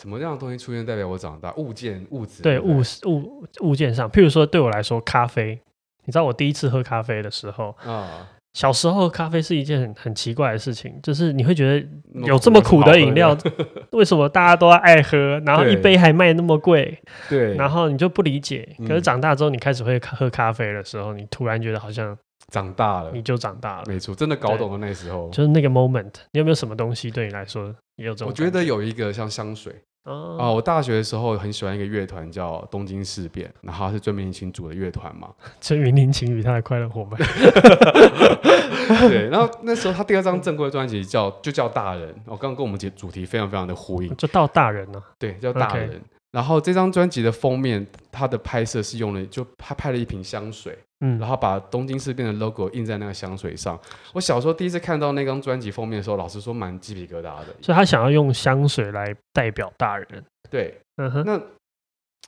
[0.00, 1.54] 什么样的东西出现代表我长大？
[1.54, 2.42] 物件、物质？
[2.42, 5.60] 对，物物物件上，譬如说对我来说，咖啡。
[6.04, 11.86] 你知道我第一次喝咖啡的时候啊，小时候咖啡是一件很很奇怪的事情，就是你会觉得
[12.26, 13.36] 有这么苦的饮料，
[13.92, 15.38] 为什么大家都爱喝？
[15.44, 18.66] 然后一杯还卖那么贵，对，然后你就不理解。
[18.88, 22.16] 可是长大之后，你开始会喝咖啡的时候，你突然觉得好像
[22.50, 23.84] 长大了，你就长大了。
[23.86, 26.14] 没错，真的搞懂了那时候，就是那个 moment。
[26.32, 28.28] 你有没有什么东西对你来说也有这种？
[28.28, 29.70] 我觉得有一个像香水。
[30.06, 35.28] 啊、哦，我大学的时候很喜欢一个乐团叫东京事变，然后他是椎名林檎组的乐团嘛。
[35.60, 37.18] 椎名林檎与他的快乐伙伴。
[39.08, 45.02] 对，然后那时候他第二张正规专辑叫就叫大人，我刚刚跟我们节主题非常非常的呼应，就到大人了。
[45.18, 46.00] 对，叫大人。
[46.30, 50.78] 然后这张专辑的封面，他的拍摄是用了，就他拍了一瓶香水。
[51.00, 53.78] 嗯，然后把东京事变的 logo 印在那个香水上。
[54.14, 57.46] 我小时候第一次看到那张专辑封面的时候，老实说蛮鸡皮疙瘩的。
[57.60, 60.06] 所以他想要用香水来代表大人。
[60.50, 61.22] 对，嗯哼。
[61.26, 61.38] 那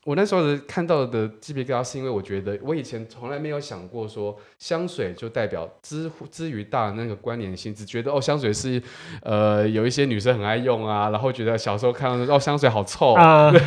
[0.04, 8.81] 我那时候的看到的鸡皮疙瘩，是因为我觉得我以前从来没有想过说香水就代表之之于大人那个关联性，只觉得哦香水是
[9.22, 13.59] 呃有一些女生很爱用啊，然后觉得小时候看到哦香水好臭啊，对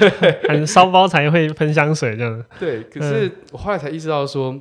[0.48, 2.46] 很骚包才会喷香水这样。
[2.60, 4.60] 对，可是我后来才意识到说。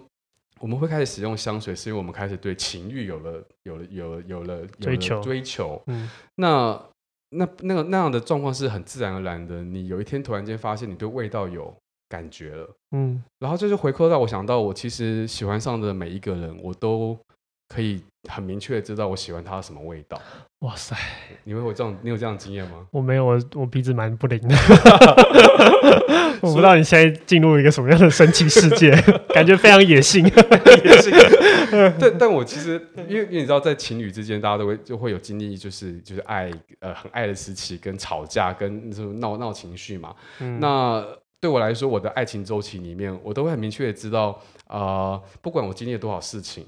[0.60, 5.82] 我们会开始使用香水，是因为我们开始对情欲有了、有了、有了、有了追求、追求。
[5.86, 6.80] 嗯，那
[7.30, 9.62] 那那个那样的状况是很自然而然的。
[9.62, 11.74] 你有一天突然间发现你对味道有
[12.08, 17.18] 感觉了，嗯，然后这就回扣到我想到，我其实喜欢上的每一个人，我都
[17.72, 20.20] 可以很明确的知道我喜欢它什么味道。
[20.58, 20.94] 哇塞，
[21.44, 22.86] 你会有这样，你有这样的经验吗？
[22.90, 24.54] 我没有，我我鼻子蛮不灵的，
[26.42, 28.90] 我不知道你现在进入一个什么样的神奇世界，
[29.32, 31.12] 感觉非常野性，野性。
[31.98, 36.50] 但但我其实，因为因为你知道，在情侣之间，大家都会就会有经历，就是就是爱
[36.80, 40.14] 呃很爱的时期，跟吵架，跟什么闹闹情绪嘛。
[40.40, 41.02] 嗯、那
[41.40, 44.30] 对我来说，我的爱情周期里面，我都会很明确的知道，
[44.66, 46.66] 啊、呃，不管我经历了多少事情，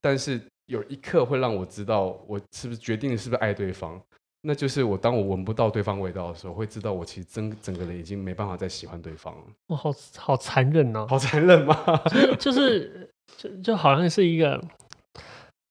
[0.00, 0.40] 但是。
[0.66, 4.00] 有一刻会让我知道我是不是决定是不是爱对方，
[4.42, 9.42] 那就是我当我闻不到对方味道的时候，会知道我其实整整个人已经没办法再喜欢对方了。
[9.66, 11.04] 哇，好好残忍哦！
[11.10, 11.76] 好残忍吗？
[12.38, 14.58] 就是就就好像是一个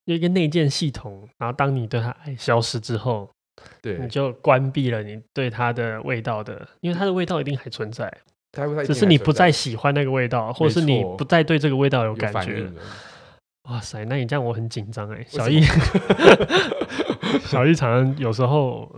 [0.05, 3.27] 有一个内建系统，然后当你对他爱消失之后，
[3.81, 8.13] 对，你就关闭了你对他的味道的，因为他的味道一定还存在，
[8.85, 12.69] 只是你不再喜欢那个味道，或者是你不再对这个味道有感觉。
[13.69, 15.61] 哇塞，那你这样我很紧张哎，小易，
[17.45, 18.89] 小易常常有时候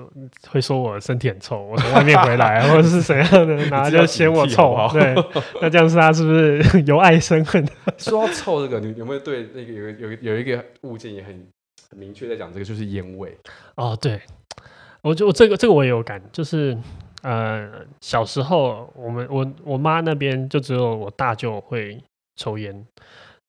[0.49, 4.76] 会说我身体很臭，我从外面回来 或者是怎样的，然后就嫌我臭。
[4.93, 5.14] 对，
[5.61, 7.64] 那这样是他是不是由爱生恨？
[7.99, 11.45] 说到臭这个，你有没有对那个有有有一个物件也很
[11.89, 13.38] 很明确在讲这个，就是烟味。
[13.76, 14.22] 哦，对，
[15.01, 16.76] 我就我这个这个我也有感，就是
[17.22, 22.01] 呃小时候我们我我妈那边就只有我大舅会
[22.38, 22.86] 抽烟。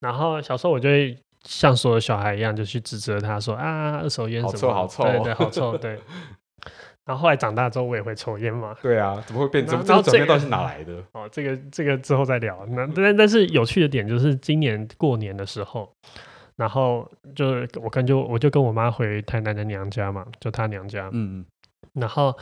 [0.00, 5.98] 然后小时候我就会像所有小孩一样，就去指责他说啊，二手烟什么好臭 好臭，对对，好臭对。
[7.06, 8.74] 然后后来长大之后，我也会抽烟嘛。
[8.80, 9.66] 对啊，怎么会变？
[9.66, 11.04] 怎么这个转变到底是哪来的？
[11.12, 12.64] 哦，这个这个之后再聊。
[12.70, 15.92] 那但但是有趣的点就是今年过年的时候，
[16.56, 17.46] 然后就
[17.82, 21.10] 我跟就我就跟我妈回台南的娘家嘛，就她娘家。
[21.12, 21.46] 嗯嗯。
[21.92, 22.34] 然后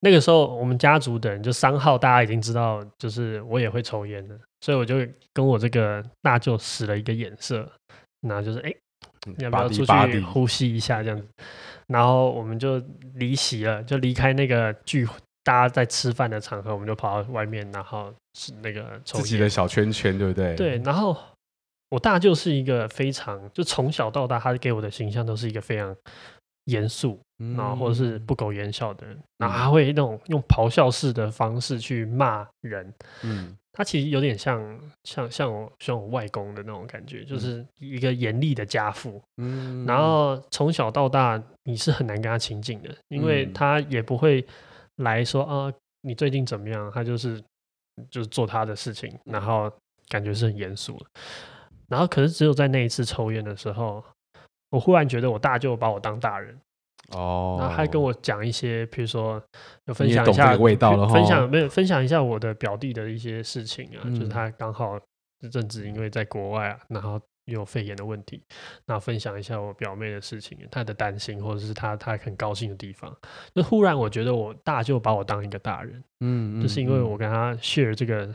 [0.00, 4.34] 那个时候我们家族的人就三号，大家已经知道，就是我也会抽烟的。
[4.62, 4.96] 所以我就
[5.34, 7.68] 跟我这个大舅使了一个眼色，
[8.20, 8.72] 然后就是哎，
[9.38, 11.26] 要不要出去呼吸一下这样子？
[11.88, 12.80] 然后我们就
[13.14, 15.04] 离席了，就离开那个聚
[15.42, 20.54] 大家在吃饭的场合，我们就跑到外面，然后是那个抽自己的小圈圈，对不对？
[20.54, 20.78] 对。
[20.78, 21.16] 然后
[21.90, 25.94] 我大舅是一个非常，就从小到大，他给我的形象都是一个非常
[26.66, 27.20] 严肃，
[27.56, 32.94] 然后或者是不苟言笑的人，然后他会那种用咆哮式的方式去骂人，
[33.24, 33.56] 嗯。
[33.72, 39.20] 他其实有点像像像我像我外公的那种感觉，就是一个严厉的家父。
[39.38, 44.46] 嗯，然后从小到大你是很难跟他亲近的，因为他也不会
[44.96, 46.90] 来说啊，你最近怎么样？
[46.94, 47.42] 他就是
[48.10, 49.72] 就是做他的事情，然后
[50.08, 51.06] 感觉是很严肃的。
[51.88, 54.04] 然后可是只有在那一次抽烟的时候，
[54.70, 56.58] 我忽然觉得我大舅把我当大人。
[57.10, 59.42] 哦，然后还跟我讲一些，比如说，
[59.84, 64.98] 有分享一下味道了，分享没有分享一下我的表弟的一些事情啊，嗯、就是他刚好
[65.40, 68.42] 这阵子因为在国外啊，然后有肺炎的问题，
[68.86, 73.14] 然后分享一下我表妹的事情，她的担心或者是她她很高兴的地方，
[73.54, 78.32] 就忽然我觉得我大舅把我当一个大人，嗯，就是因为我跟他 share 这个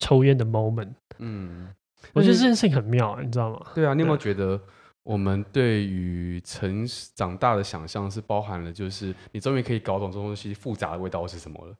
[0.00, 1.68] 抽烟的 moment，嗯，
[2.14, 3.66] 我觉得这件事情很妙，你知道吗？
[3.74, 4.60] 对啊，你有没有觉得？
[5.04, 11.74] 我们对于成长大的想象是包含了，就是你终于可以搞懂这东西复杂的味道是什么了。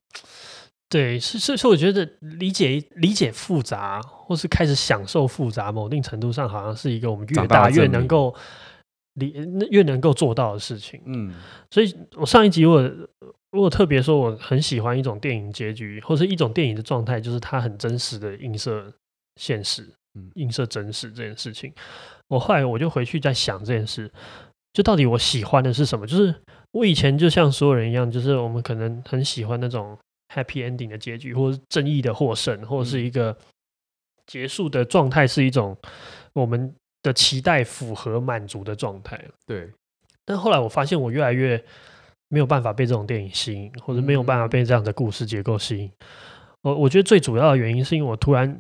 [0.89, 8.35] 对，是是是，我觉得理解理解复杂，或是开始享受复杂，某定程度上好像是一个我们越大越能够
[9.15, 9.33] 理
[9.71, 11.01] 越能够做到的事情。
[11.07, 11.33] 嗯，
[11.71, 12.91] 所以我上一集我
[13.53, 18.93] 我特别说我很喜欢一种电影结局，或是一种电影的状态，就是它很真实的映射
[19.37, 19.89] 现实。
[20.35, 21.73] 映射真实这件事情，
[22.33, 24.11] 我后来我就回去在想这件事，
[24.73, 26.07] 就到底我喜欢的是什么？
[26.07, 26.35] 就是
[26.71, 29.99] 我以前就像所有人一样，就是我们可能很喜欢那种
[30.35, 33.37] happy ending 的结局，或者是正义的获胜，或者是一个
[34.27, 35.77] 结束的状态，是一种
[36.33, 39.23] 我们的期待符合满足的状态。
[39.47, 39.71] 对。
[40.25, 41.63] 但后来我发现，我越来越
[42.29, 45.93] 没有办法被这种电影吸引，或者没有办法被这样的故事结构吸引。
[46.63, 48.59] 我我觉得最主要的原因是因为我突然。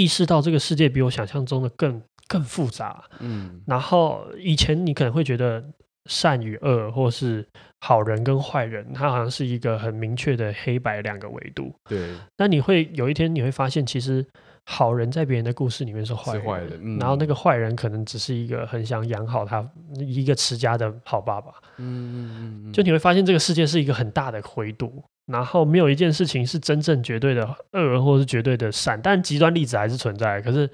[0.00, 5.62] 意识到这个世界比我想象中的更更复杂，嗯，然后以前你可能会觉得
[6.06, 7.46] 善与恶，或是
[7.80, 12.14] 好人跟坏人，它好像是一个很明确的黑白两个维度，对。
[12.36, 14.24] 但你会有一天你会发现，其实
[14.64, 25.02] 好人在别人的故事里面是坏人，坏的，嗯，然后那个坏人可能只是一个很想养好他一个持家的好爸爸，嗯嗯嗯，就你会发现这个世界是一个很大的维度。
[25.30, 30.40] 然后没有一件事情是真正绝对的恶，或是绝对的善，但极端例子还是存在。
[30.42, 30.68] 可是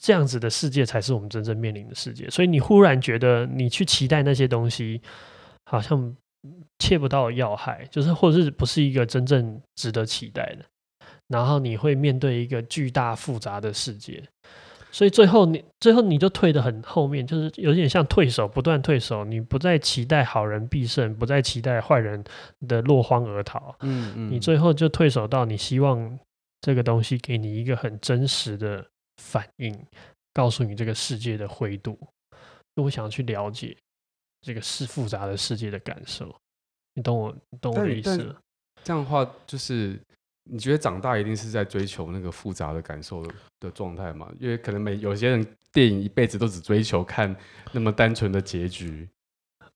[0.00, 2.28] 这样子的世界才是我们真正面临的世界。
[2.28, 5.00] 所以你忽然觉得，你去期待那些东西，
[5.64, 6.14] 好像
[6.78, 10.64] 切不到要害，就是或者是不是一个真正值得期待的，
[11.28, 14.22] 然后你会面对一个巨大复杂的世界，
[14.92, 22.22] 所以最后你最后你就退得很后面，就是有点像退守，不断退守，你不再期待好人必胜，不再期待坏人
[22.68, 26.18] 的落荒而逃，嗯嗯，你最后就退守到你希望
[26.60, 28.86] 这个东西给你一个很真实的
[29.16, 29.74] 反应，
[30.34, 31.98] 告诉你这个世界的灰度，
[32.76, 33.76] 我想要去了解
[34.42, 36.34] 这个是复杂的世界的感受。
[36.94, 38.36] 你懂我，你懂我的意思了。
[38.84, 39.98] 这样的话，就是
[40.50, 44.30] 你觉得长大一定是在追求那个复杂的感受的的状态吗？
[44.38, 47.34] 因为可能每有些人电影一辈子都只追求看
[47.72, 49.08] 那么单纯的结局。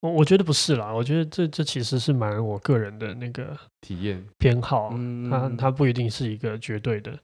[0.01, 7.19] 我我觉得不是啦，我觉得这这其实是蛮我个人的那个体验偏好，嗯，它它不一定是一个绝对的。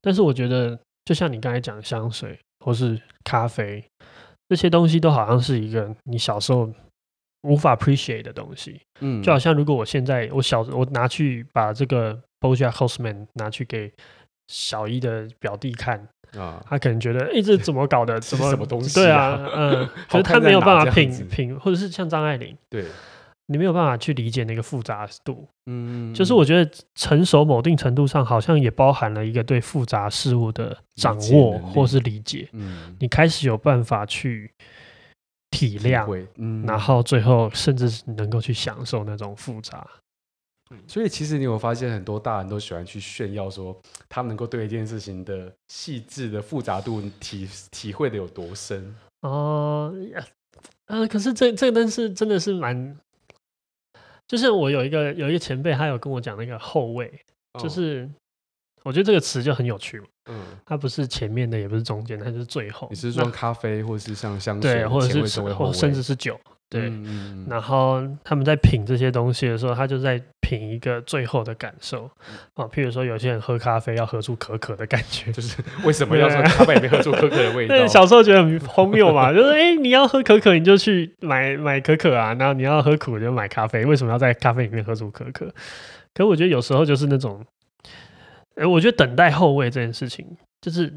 [0.00, 3.84] 但是我觉得，就像你刚才讲香水或是咖啡
[4.48, 6.70] 这些东西，都好像是一个你小时候。
[7.46, 13.92] 无法 appreciate 的东西，嗯，就好像如果我现在我小我拿去把这个 BoJack Horseman 拿去给
[14.48, 18.18] 小一的表弟看啊，他可能觉得哎、欸，这怎么搞的？
[18.20, 18.94] 怎么什么东西？
[18.94, 22.84] 对啊，嗯， 可是他没有办法品品，或者是像张爱玲，对，
[23.46, 34.50] 你没有办法去理解那个复杂度，嗯，就是我觉得成熟某定程度上好像也包含了一个对复杂事物的掌握或是理解，嗯，你开始有办法去。
[35.50, 39.86] 体谅，嗯，然后最后甚至能够去享受那种复杂。
[40.86, 43.76] 所以其实你有发现，很多大人都喜欢去炫耀说，
[44.08, 48.94] 他们能够对一件事情的细致的复杂度体体会的有多深。
[49.20, 49.94] 哦，
[50.86, 52.96] 呃，可是这这个但是真的是蛮，
[54.26, 57.12] 就是我有一个有一个前辈，他有跟我讲那个后味，
[57.60, 58.10] 就是。
[58.82, 62.86] 我觉得这个词就很有趣嘛，嗯，它不是前面的，也不是中间，它就是最后。
[62.90, 66.38] 你是说咖啡，或是像香水，对，或者是或甚至是酒，
[66.68, 66.88] 对。
[66.88, 72.10] 嗯、然后他们在品这些东西的时候，他就在品一个最后的感受
[72.54, 72.64] 啊。
[72.66, 77.74] 譬如说，有些人喝咖啡要喝出可可的感觉，就是为什么 要说咖啡里面喝出可可的味道？
[77.76, 85.52] 对，小时候觉得很荒谬嘛，就是哎、欸，你要喝可可，你就去买买可可啊，然后你要喝苦就买咖啡，为什么要在咖啡里面喝出可可？
[86.14, 87.44] 可我觉得有时候就是那种。
[88.56, 90.24] 哎，我觉得等待后味这件事情，
[90.60, 90.94] 就是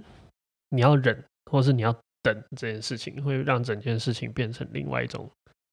[0.70, 1.92] 你要忍，或是你要
[2.22, 5.28] 等这件事情，会让整件事情变成另外一种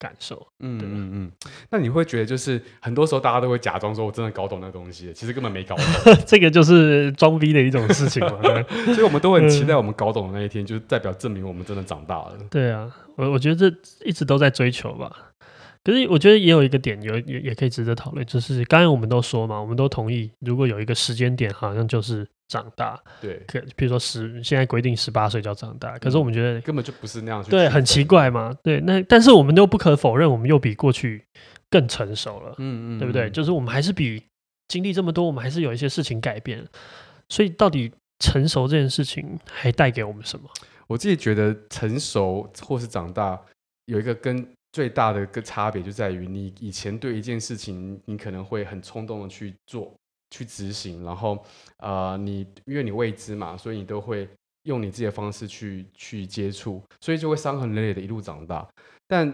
[0.04, 0.46] 感受。
[0.60, 1.32] 嗯嗯嗯。
[1.70, 5.84] 那你会觉得，就是很多时候大家都会假装说我真的搞懂那东西，其实根本没搞懂。
[6.28, 8.38] 这个就是装逼的一种事情嘛。
[8.92, 12.36] 所以我们都很期待我们搞懂的那一天，就是代表证明我们真的长大了。
[12.50, 13.74] 对啊，我我觉得这
[14.04, 15.10] 一直都在追求吧。
[15.84, 22.98] 可是我觉得也有一个点，有也也可以值得讨论，就是刚才我们都说嘛，我们都同意，如果有一个时间点，好像就是长大。
[23.20, 27.44] 对，可比如说十，现在规定十八岁叫长大，可是我们觉得、嗯、根本就不是那样。
[27.44, 28.56] 对，很奇怪嘛。
[28.62, 31.22] 对，那但是我们又不可否认，我们又比过去
[31.68, 32.54] 更成熟了。
[32.56, 33.28] 嗯嗯，对不对？
[33.28, 34.22] 就是我们还是比
[34.68, 36.66] 经历这么多，我们还是有一些事情改变。
[37.28, 40.48] 所以到底成熟这件事情还带给我们什么？
[40.86, 43.38] 我自己觉得成熟或是长大
[43.84, 44.48] 有一个跟。
[44.74, 49.94] 最大的个差别就在于，你以前对一件事情，你可能会很冲动的去做、
[50.32, 51.40] 去执行，然后，
[51.76, 54.28] 呃，你因为你未知嘛，所以你都会
[54.64, 58.68] 用你自己的方式去去接触，所以就会伤痕累累的一路长大。
[59.06, 59.32] 但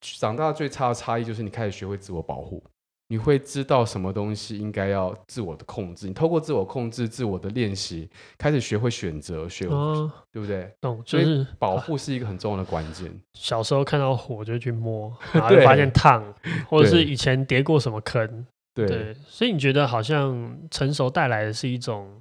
[0.00, 2.64] 长大最差的差异就是你开始学会自我保护。
[3.10, 10.70] 你会知道什么东西应该要自我的控制，你透过自我控制、自我的练习，开始学会选择，学会、哦，对不对？
[10.80, 13.10] 懂，就是保护是一个很重要的关键。
[13.32, 16.22] 小时候看到火就去摸， 然后就发现烫，
[16.68, 22.20] 或者是以前跌过什么坑，对，对，所以你觉得好像成熟带来的是一种，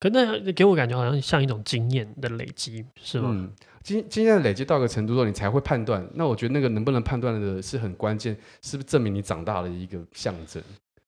[0.00, 3.30] 可那给我感觉好像像一种经验的累积，是吗？
[3.32, 3.52] 嗯
[3.82, 6.06] 经经验累积到一个程度之后，你才会判断。
[6.14, 10.62] 那我觉得那个能不能判断的是很关键，是不是证明你长大的一个象征？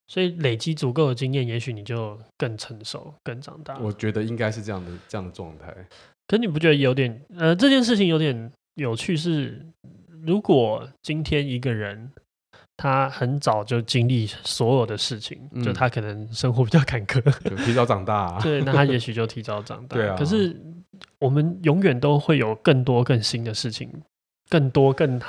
[0.08, 3.78] 所以累积足够的经验，也许你就更成熟、更长大。
[3.78, 5.74] 我觉得应该是这样的这样的状态。
[6.26, 9.32] 可你不觉得有点呃，这件事情有点有趣是？
[9.32, 9.66] 是
[10.22, 12.10] 如果今天一个人
[12.76, 18.40] 他很早就经历所有的事情，嗯，就他可能生活比较坎坷，就提早长大，啊。
[18.44, 19.96] 对，那他也许就提早长大。
[19.96, 20.16] 对啊。
[20.18, 20.56] 可是。
[21.18, 23.88] 我们永远都会有更多更新的事情，
[24.48, 25.20] 更多更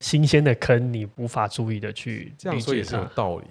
[0.00, 2.32] 新鲜的坑，你无法注意的去。
[2.38, 3.44] 这样说也是有道理。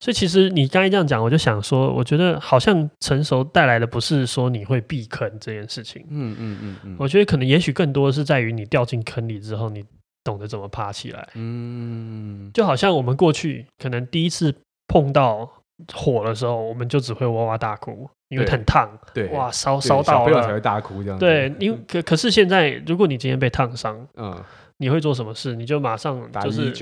[0.00, 6.04] 所以其实你刚才这样讲，我就想说，我觉得好像成熟带来的不是说你会避坑这件事情。
[6.10, 6.96] 嗯嗯嗯嗯。
[6.98, 9.82] 我觉得可能也许更多的是在于你掉进坑里之后，你
[10.22, 11.26] 懂得怎么爬起来。
[11.34, 12.50] 嗯。
[12.52, 14.54] 就好像我们过去可能第一次
[14.88, 15.50] 碰到
[15.92, 18.08] 火的时候，我们就只会哇哇大哭。
[18.28, 21.16] 因为很烫，对，哇，烧烧到了，才会大哭这样。
[21.18, 24.36] 对，因为可可是现在，如果你今天被烫伤，嗯，
[24.78, 26.72] 你会做什么事，你就马上就是，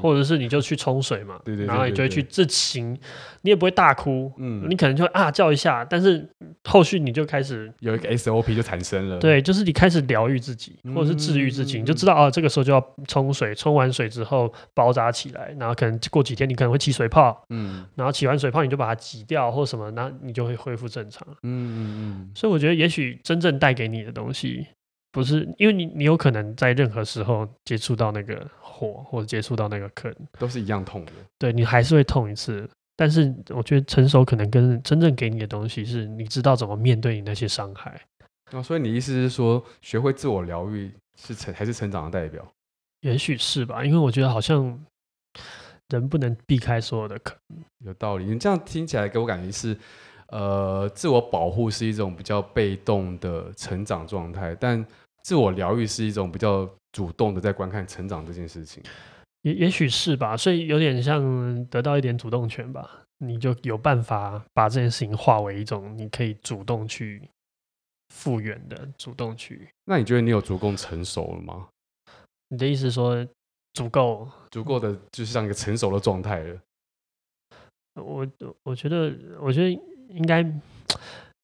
[0.00, 2.92] 或者是你就去冲水嘛，对对，对，对，对，然后你就会去自行，
[3.42, 6.28] 你也不会大哭，嗯，你可能就会啊叫一下，但是
[6.64, 24.66] 后续你就开始有一个 SOP 就产生了，对，就是你开始疗愈自己，或者是治愈自己，嗯、你就知道哦，这个时候就要冲水，冲完水之后包扎起来，然后可能过几天你可能会起水泡，嗯，然后起完水泡你就把它挤掉或什么，那你就会恢复正常，嗯嗯嗯，所以我觉得也许真正带给你的东西。
[25.12, 31.12] 不是，因为你你有可能在任何时候接触到那个火，或者接触到那个坑，都是一样痛的。
[31.36, 38.00] 对，你还是会痛一次，但是我觉得成熟可能跟真正给你的东西是，你知道怎么面对你那些伤害。
[38.52, 40.88] 哦，所以你意思是说，学会自我疗愈
[41.18, 42.46] 是成还是成长的代表？
[43.00, 44.78] 也许是吧，因为我觉得好像
[45.88, 47.36] 人不能避开所有的坑。
[47.84, 49.76] 有道理，你这样听起来给我感觉是。
[50.32, 54.86] 呃，自我保护是一种比较被动的成长状态，但
[55.22, 58.82] 自我疗愈是一种比较主动的在观看成长这件事情。
[59.42, 67.22] 也也许是吧，所以有点像得到一点主动权吧，你就有办法把这件事情化为一种你可以主动去
[68.08, 69.68] 复原的主动去。
[69.84, 71.68] 那你觉得你有足够成熟了吗？
[72.48, 73.26] 你的意思说
[73.74, 76.60] 足够足够的，就是像一个成熟的状态了？
[77.94, 78.26] 我
[78.62, 79.80] 我觉得，我觉得。
[80.10, 80.42] 应该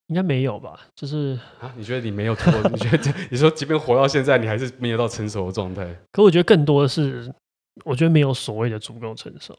[0.09, 0.79] 应该没有吧？
[0.95, 2.53] 就是啊，你觉得你没有脱？
[2.71, 5.85] 你觉得你说，即便活到现在，你还是没有到成熟的状态？
[6.13, 7.33] 可我觉得更多的是，
[7.85, 9.57] 我觉得没有所谓的足够成熟。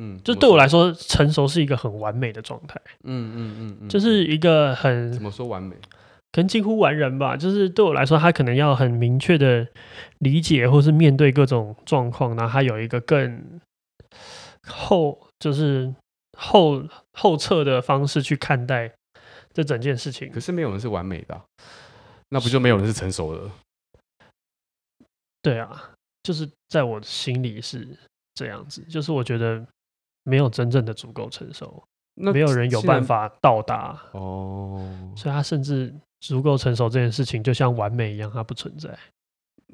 [0.00, 2.80] 嗯，就对我来说，成熟是一个很完美的状态。
[3.02, 5.74] 嗯嗯嗯嗯，就是一个很怎么说完美？
[6.30, 7.36] 可能近乎完人吧。
[7.36, 9.66] 就是对我来说，他可能要很明确的
[10.18, 13.60] 理解，或是面对各种状况，然后他有一个更
[14.68, 15.92] 后，就是。
[16.40, 16.84] 后
[17.14, 18.92] 后撤的方式去看待
[19.52, 21.44] 这整件事情，可是没有人是完美的啊，
[22.28, 23.50] 那不就没有人是成熟的？
[25.42, 25.92] 对啊，
[26.22, 27.88] 就是在我心里是
[28.34, 29.64] 这样子，就是我觉得
[30.24, 31.82] 没有真正的足够成熟，
[32.14, 38.96] 那没有人有办法到达哦，所以他甚至足够成熟这件事情就像完美一样，它不存在。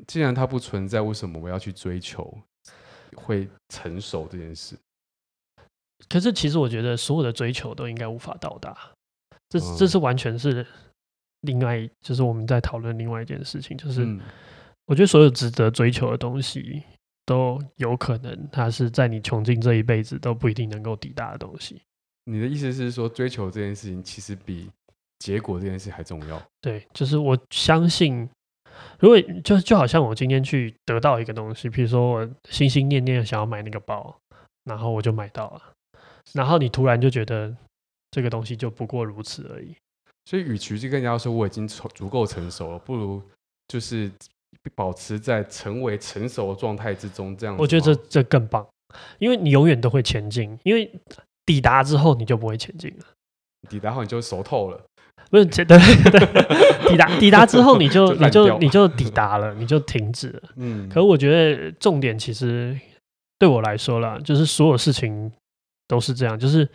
[0.06, 2.36] 既然它不存在，为什么我要去追求
[3.14, 4.76] 会成熟这件事？
[6.08, 8.76] 可是，其实我觉得所有的追求都应该无法到达，
[9.60, 10.66] 这这是完全是
[11.42, 14.06] 另外，就是我们在讨论另外一件事情，就是
[14.86, 16.82] 我觉得所有值得追求的东西
[17.24, 21.80] 都有可能，它是在你穷尽这一辈子都不一定能够抵达的东西。
[22.24, 24.70] 你的意思是说，追求这件事情其实比
[25.18, 26.42] 结果这件事还重要？
[26.60, 28.28] 对，就是我相信，
[28.98, 34.18] 如果就就好像我今天去得到一个东西，比如说我心心念念想要买那个包，
[34.64, 35.62] 然后我就买到了。
[36.32, 37.54] 然后你突然就觉得
[38.14, 39.74] 这个东西就不过如此而已，
[40.24, 43.20] 所以与其去跟人家说我已经足足够成熟了，不如
[43.66, 44.08] 就是
[44.76, 47.36] 保持在成为成熟的状态之中。
[47.36, 48.64] 这样我觉得这这更棒，
[49.18, 50.88] 因为你永远都会前进，因为
[51.44, 53.04] 抵达之后你就不会前进了。
[53.68, 54.80] 抵达后你就熟透了，
[55.28, 55.44] 不是？
[55.46, 60.42] 对对对，抵达抵达之后你就， 就你就你就抵达了，你就停止了。
[60.54, 62.78] 嗯，可我觉得重点其实
[63.40, 65.32] 对我来说啦，就是所有事情。
[65.86, 66.66] 都是这样，就是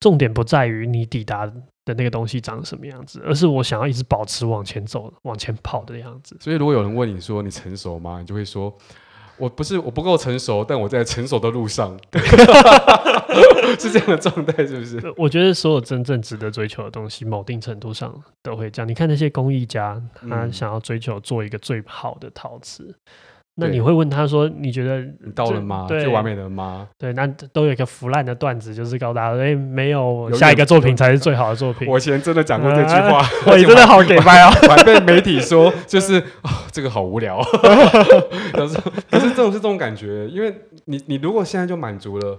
[0.00, 6.36] 重点不在于你抵达的那个东西长什么样子，而是我想要一直保持往前走、往前跑的样子。
[6.40, 8.20] 所以，如果有人问你说你成熟吗？
[8.20, 8.72] 你就会说，
[9.36, 11.98] 我不是，我不够成熟，但我在成熟的路上。
[13.78, 15.00] 是这样的状态，是不是？
[15.16, 18.88] 我觉得所有真正值得追求的东西，某定程度上都会这样。
[18.88, 22.94] 你看那些工艺家，他想要追求做一个最好的陶瓷。
[23.60, 25.84] 那你会问他说：“你觉得你到了吗？
[25.88, 31.86] 最完美的吗？”对，那都有一个腐烂的段子，就是告诉大家：“哎，没有，下一个作品才是最好的作品。
[31.90, 36.22] ”我以前真的讲过这句话， 我真的好给掰哦， 还被媒体说就是
[36.70, 37.42] 这个好无聊。
[38.52, 38.78] 可是，
[39.10, 40.54] 可是这种是这种感觉，因为
[40.84, 42.38] 你你如果现在就满足了，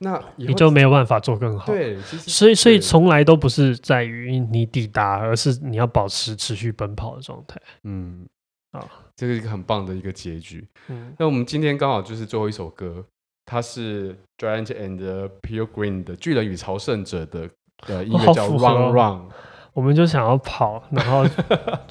[0.00, 1.72] 那你就没有办法做更好。
[1.72, 7.58] 对，所以所以从来都不是在于你抵达，而是你要保持持续奔跑的状态。
[7.84, 8.26] 嗯。
[8.72, 8.84] 啊，
[9.16, 10.66] 这是一个很棒的一个结局。
[10.88, 13.04] 嗯，那我们今天刚好就是最后一首歌，
[13.46, 17.48] 它是 Giant and Pilgrim 的巨人与朝圣者的
[17.86, 19.28] 的音乐叫 Run Run。
[19.72, 21.24] 我们就想要跑，然后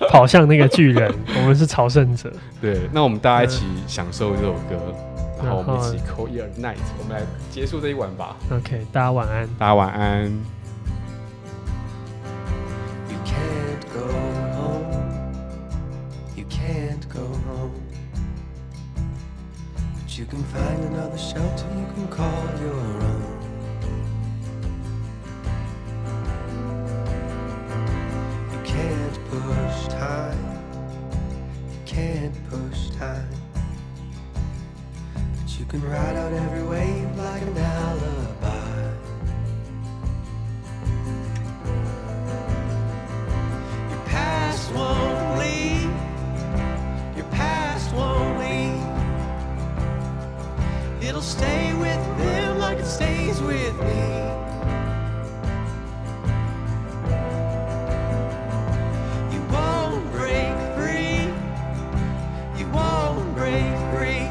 [0.09, 1.13] 跑向那个巨人。
[1.39, 2.31] 我们是朝圣者。
[2.59, 4.75] 对，那我们大家一起享受这首歌，
[5.39, 6.77] 嗯、然后我们一起 Call it a night。
[6.99, 8.35] 我们来结束这一晚吧。
[8.51, 9.47] OK，大家晚安。
[9.57, 10.56] 大家晚安。
[20.17, 23.21] you can find another shelter you can call your own.
[28.51, 30.43] You can't push time,
[31.71, 33.29] you can't push time.
[35.13, 38.93] But you can ride out every wave like an alibi.
[43.91, 45.91] Your past won't leave,
[47.15, 48.66] your past won't leave.
[51.07, 54.01] It'll stay with them like it stays with me.
[59.33, 61.31] You won't break free.
[62.59, 64.27] You won't break free.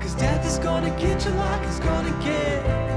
[0.00, 2.89] Cause death is gonna get you like it's gonna get.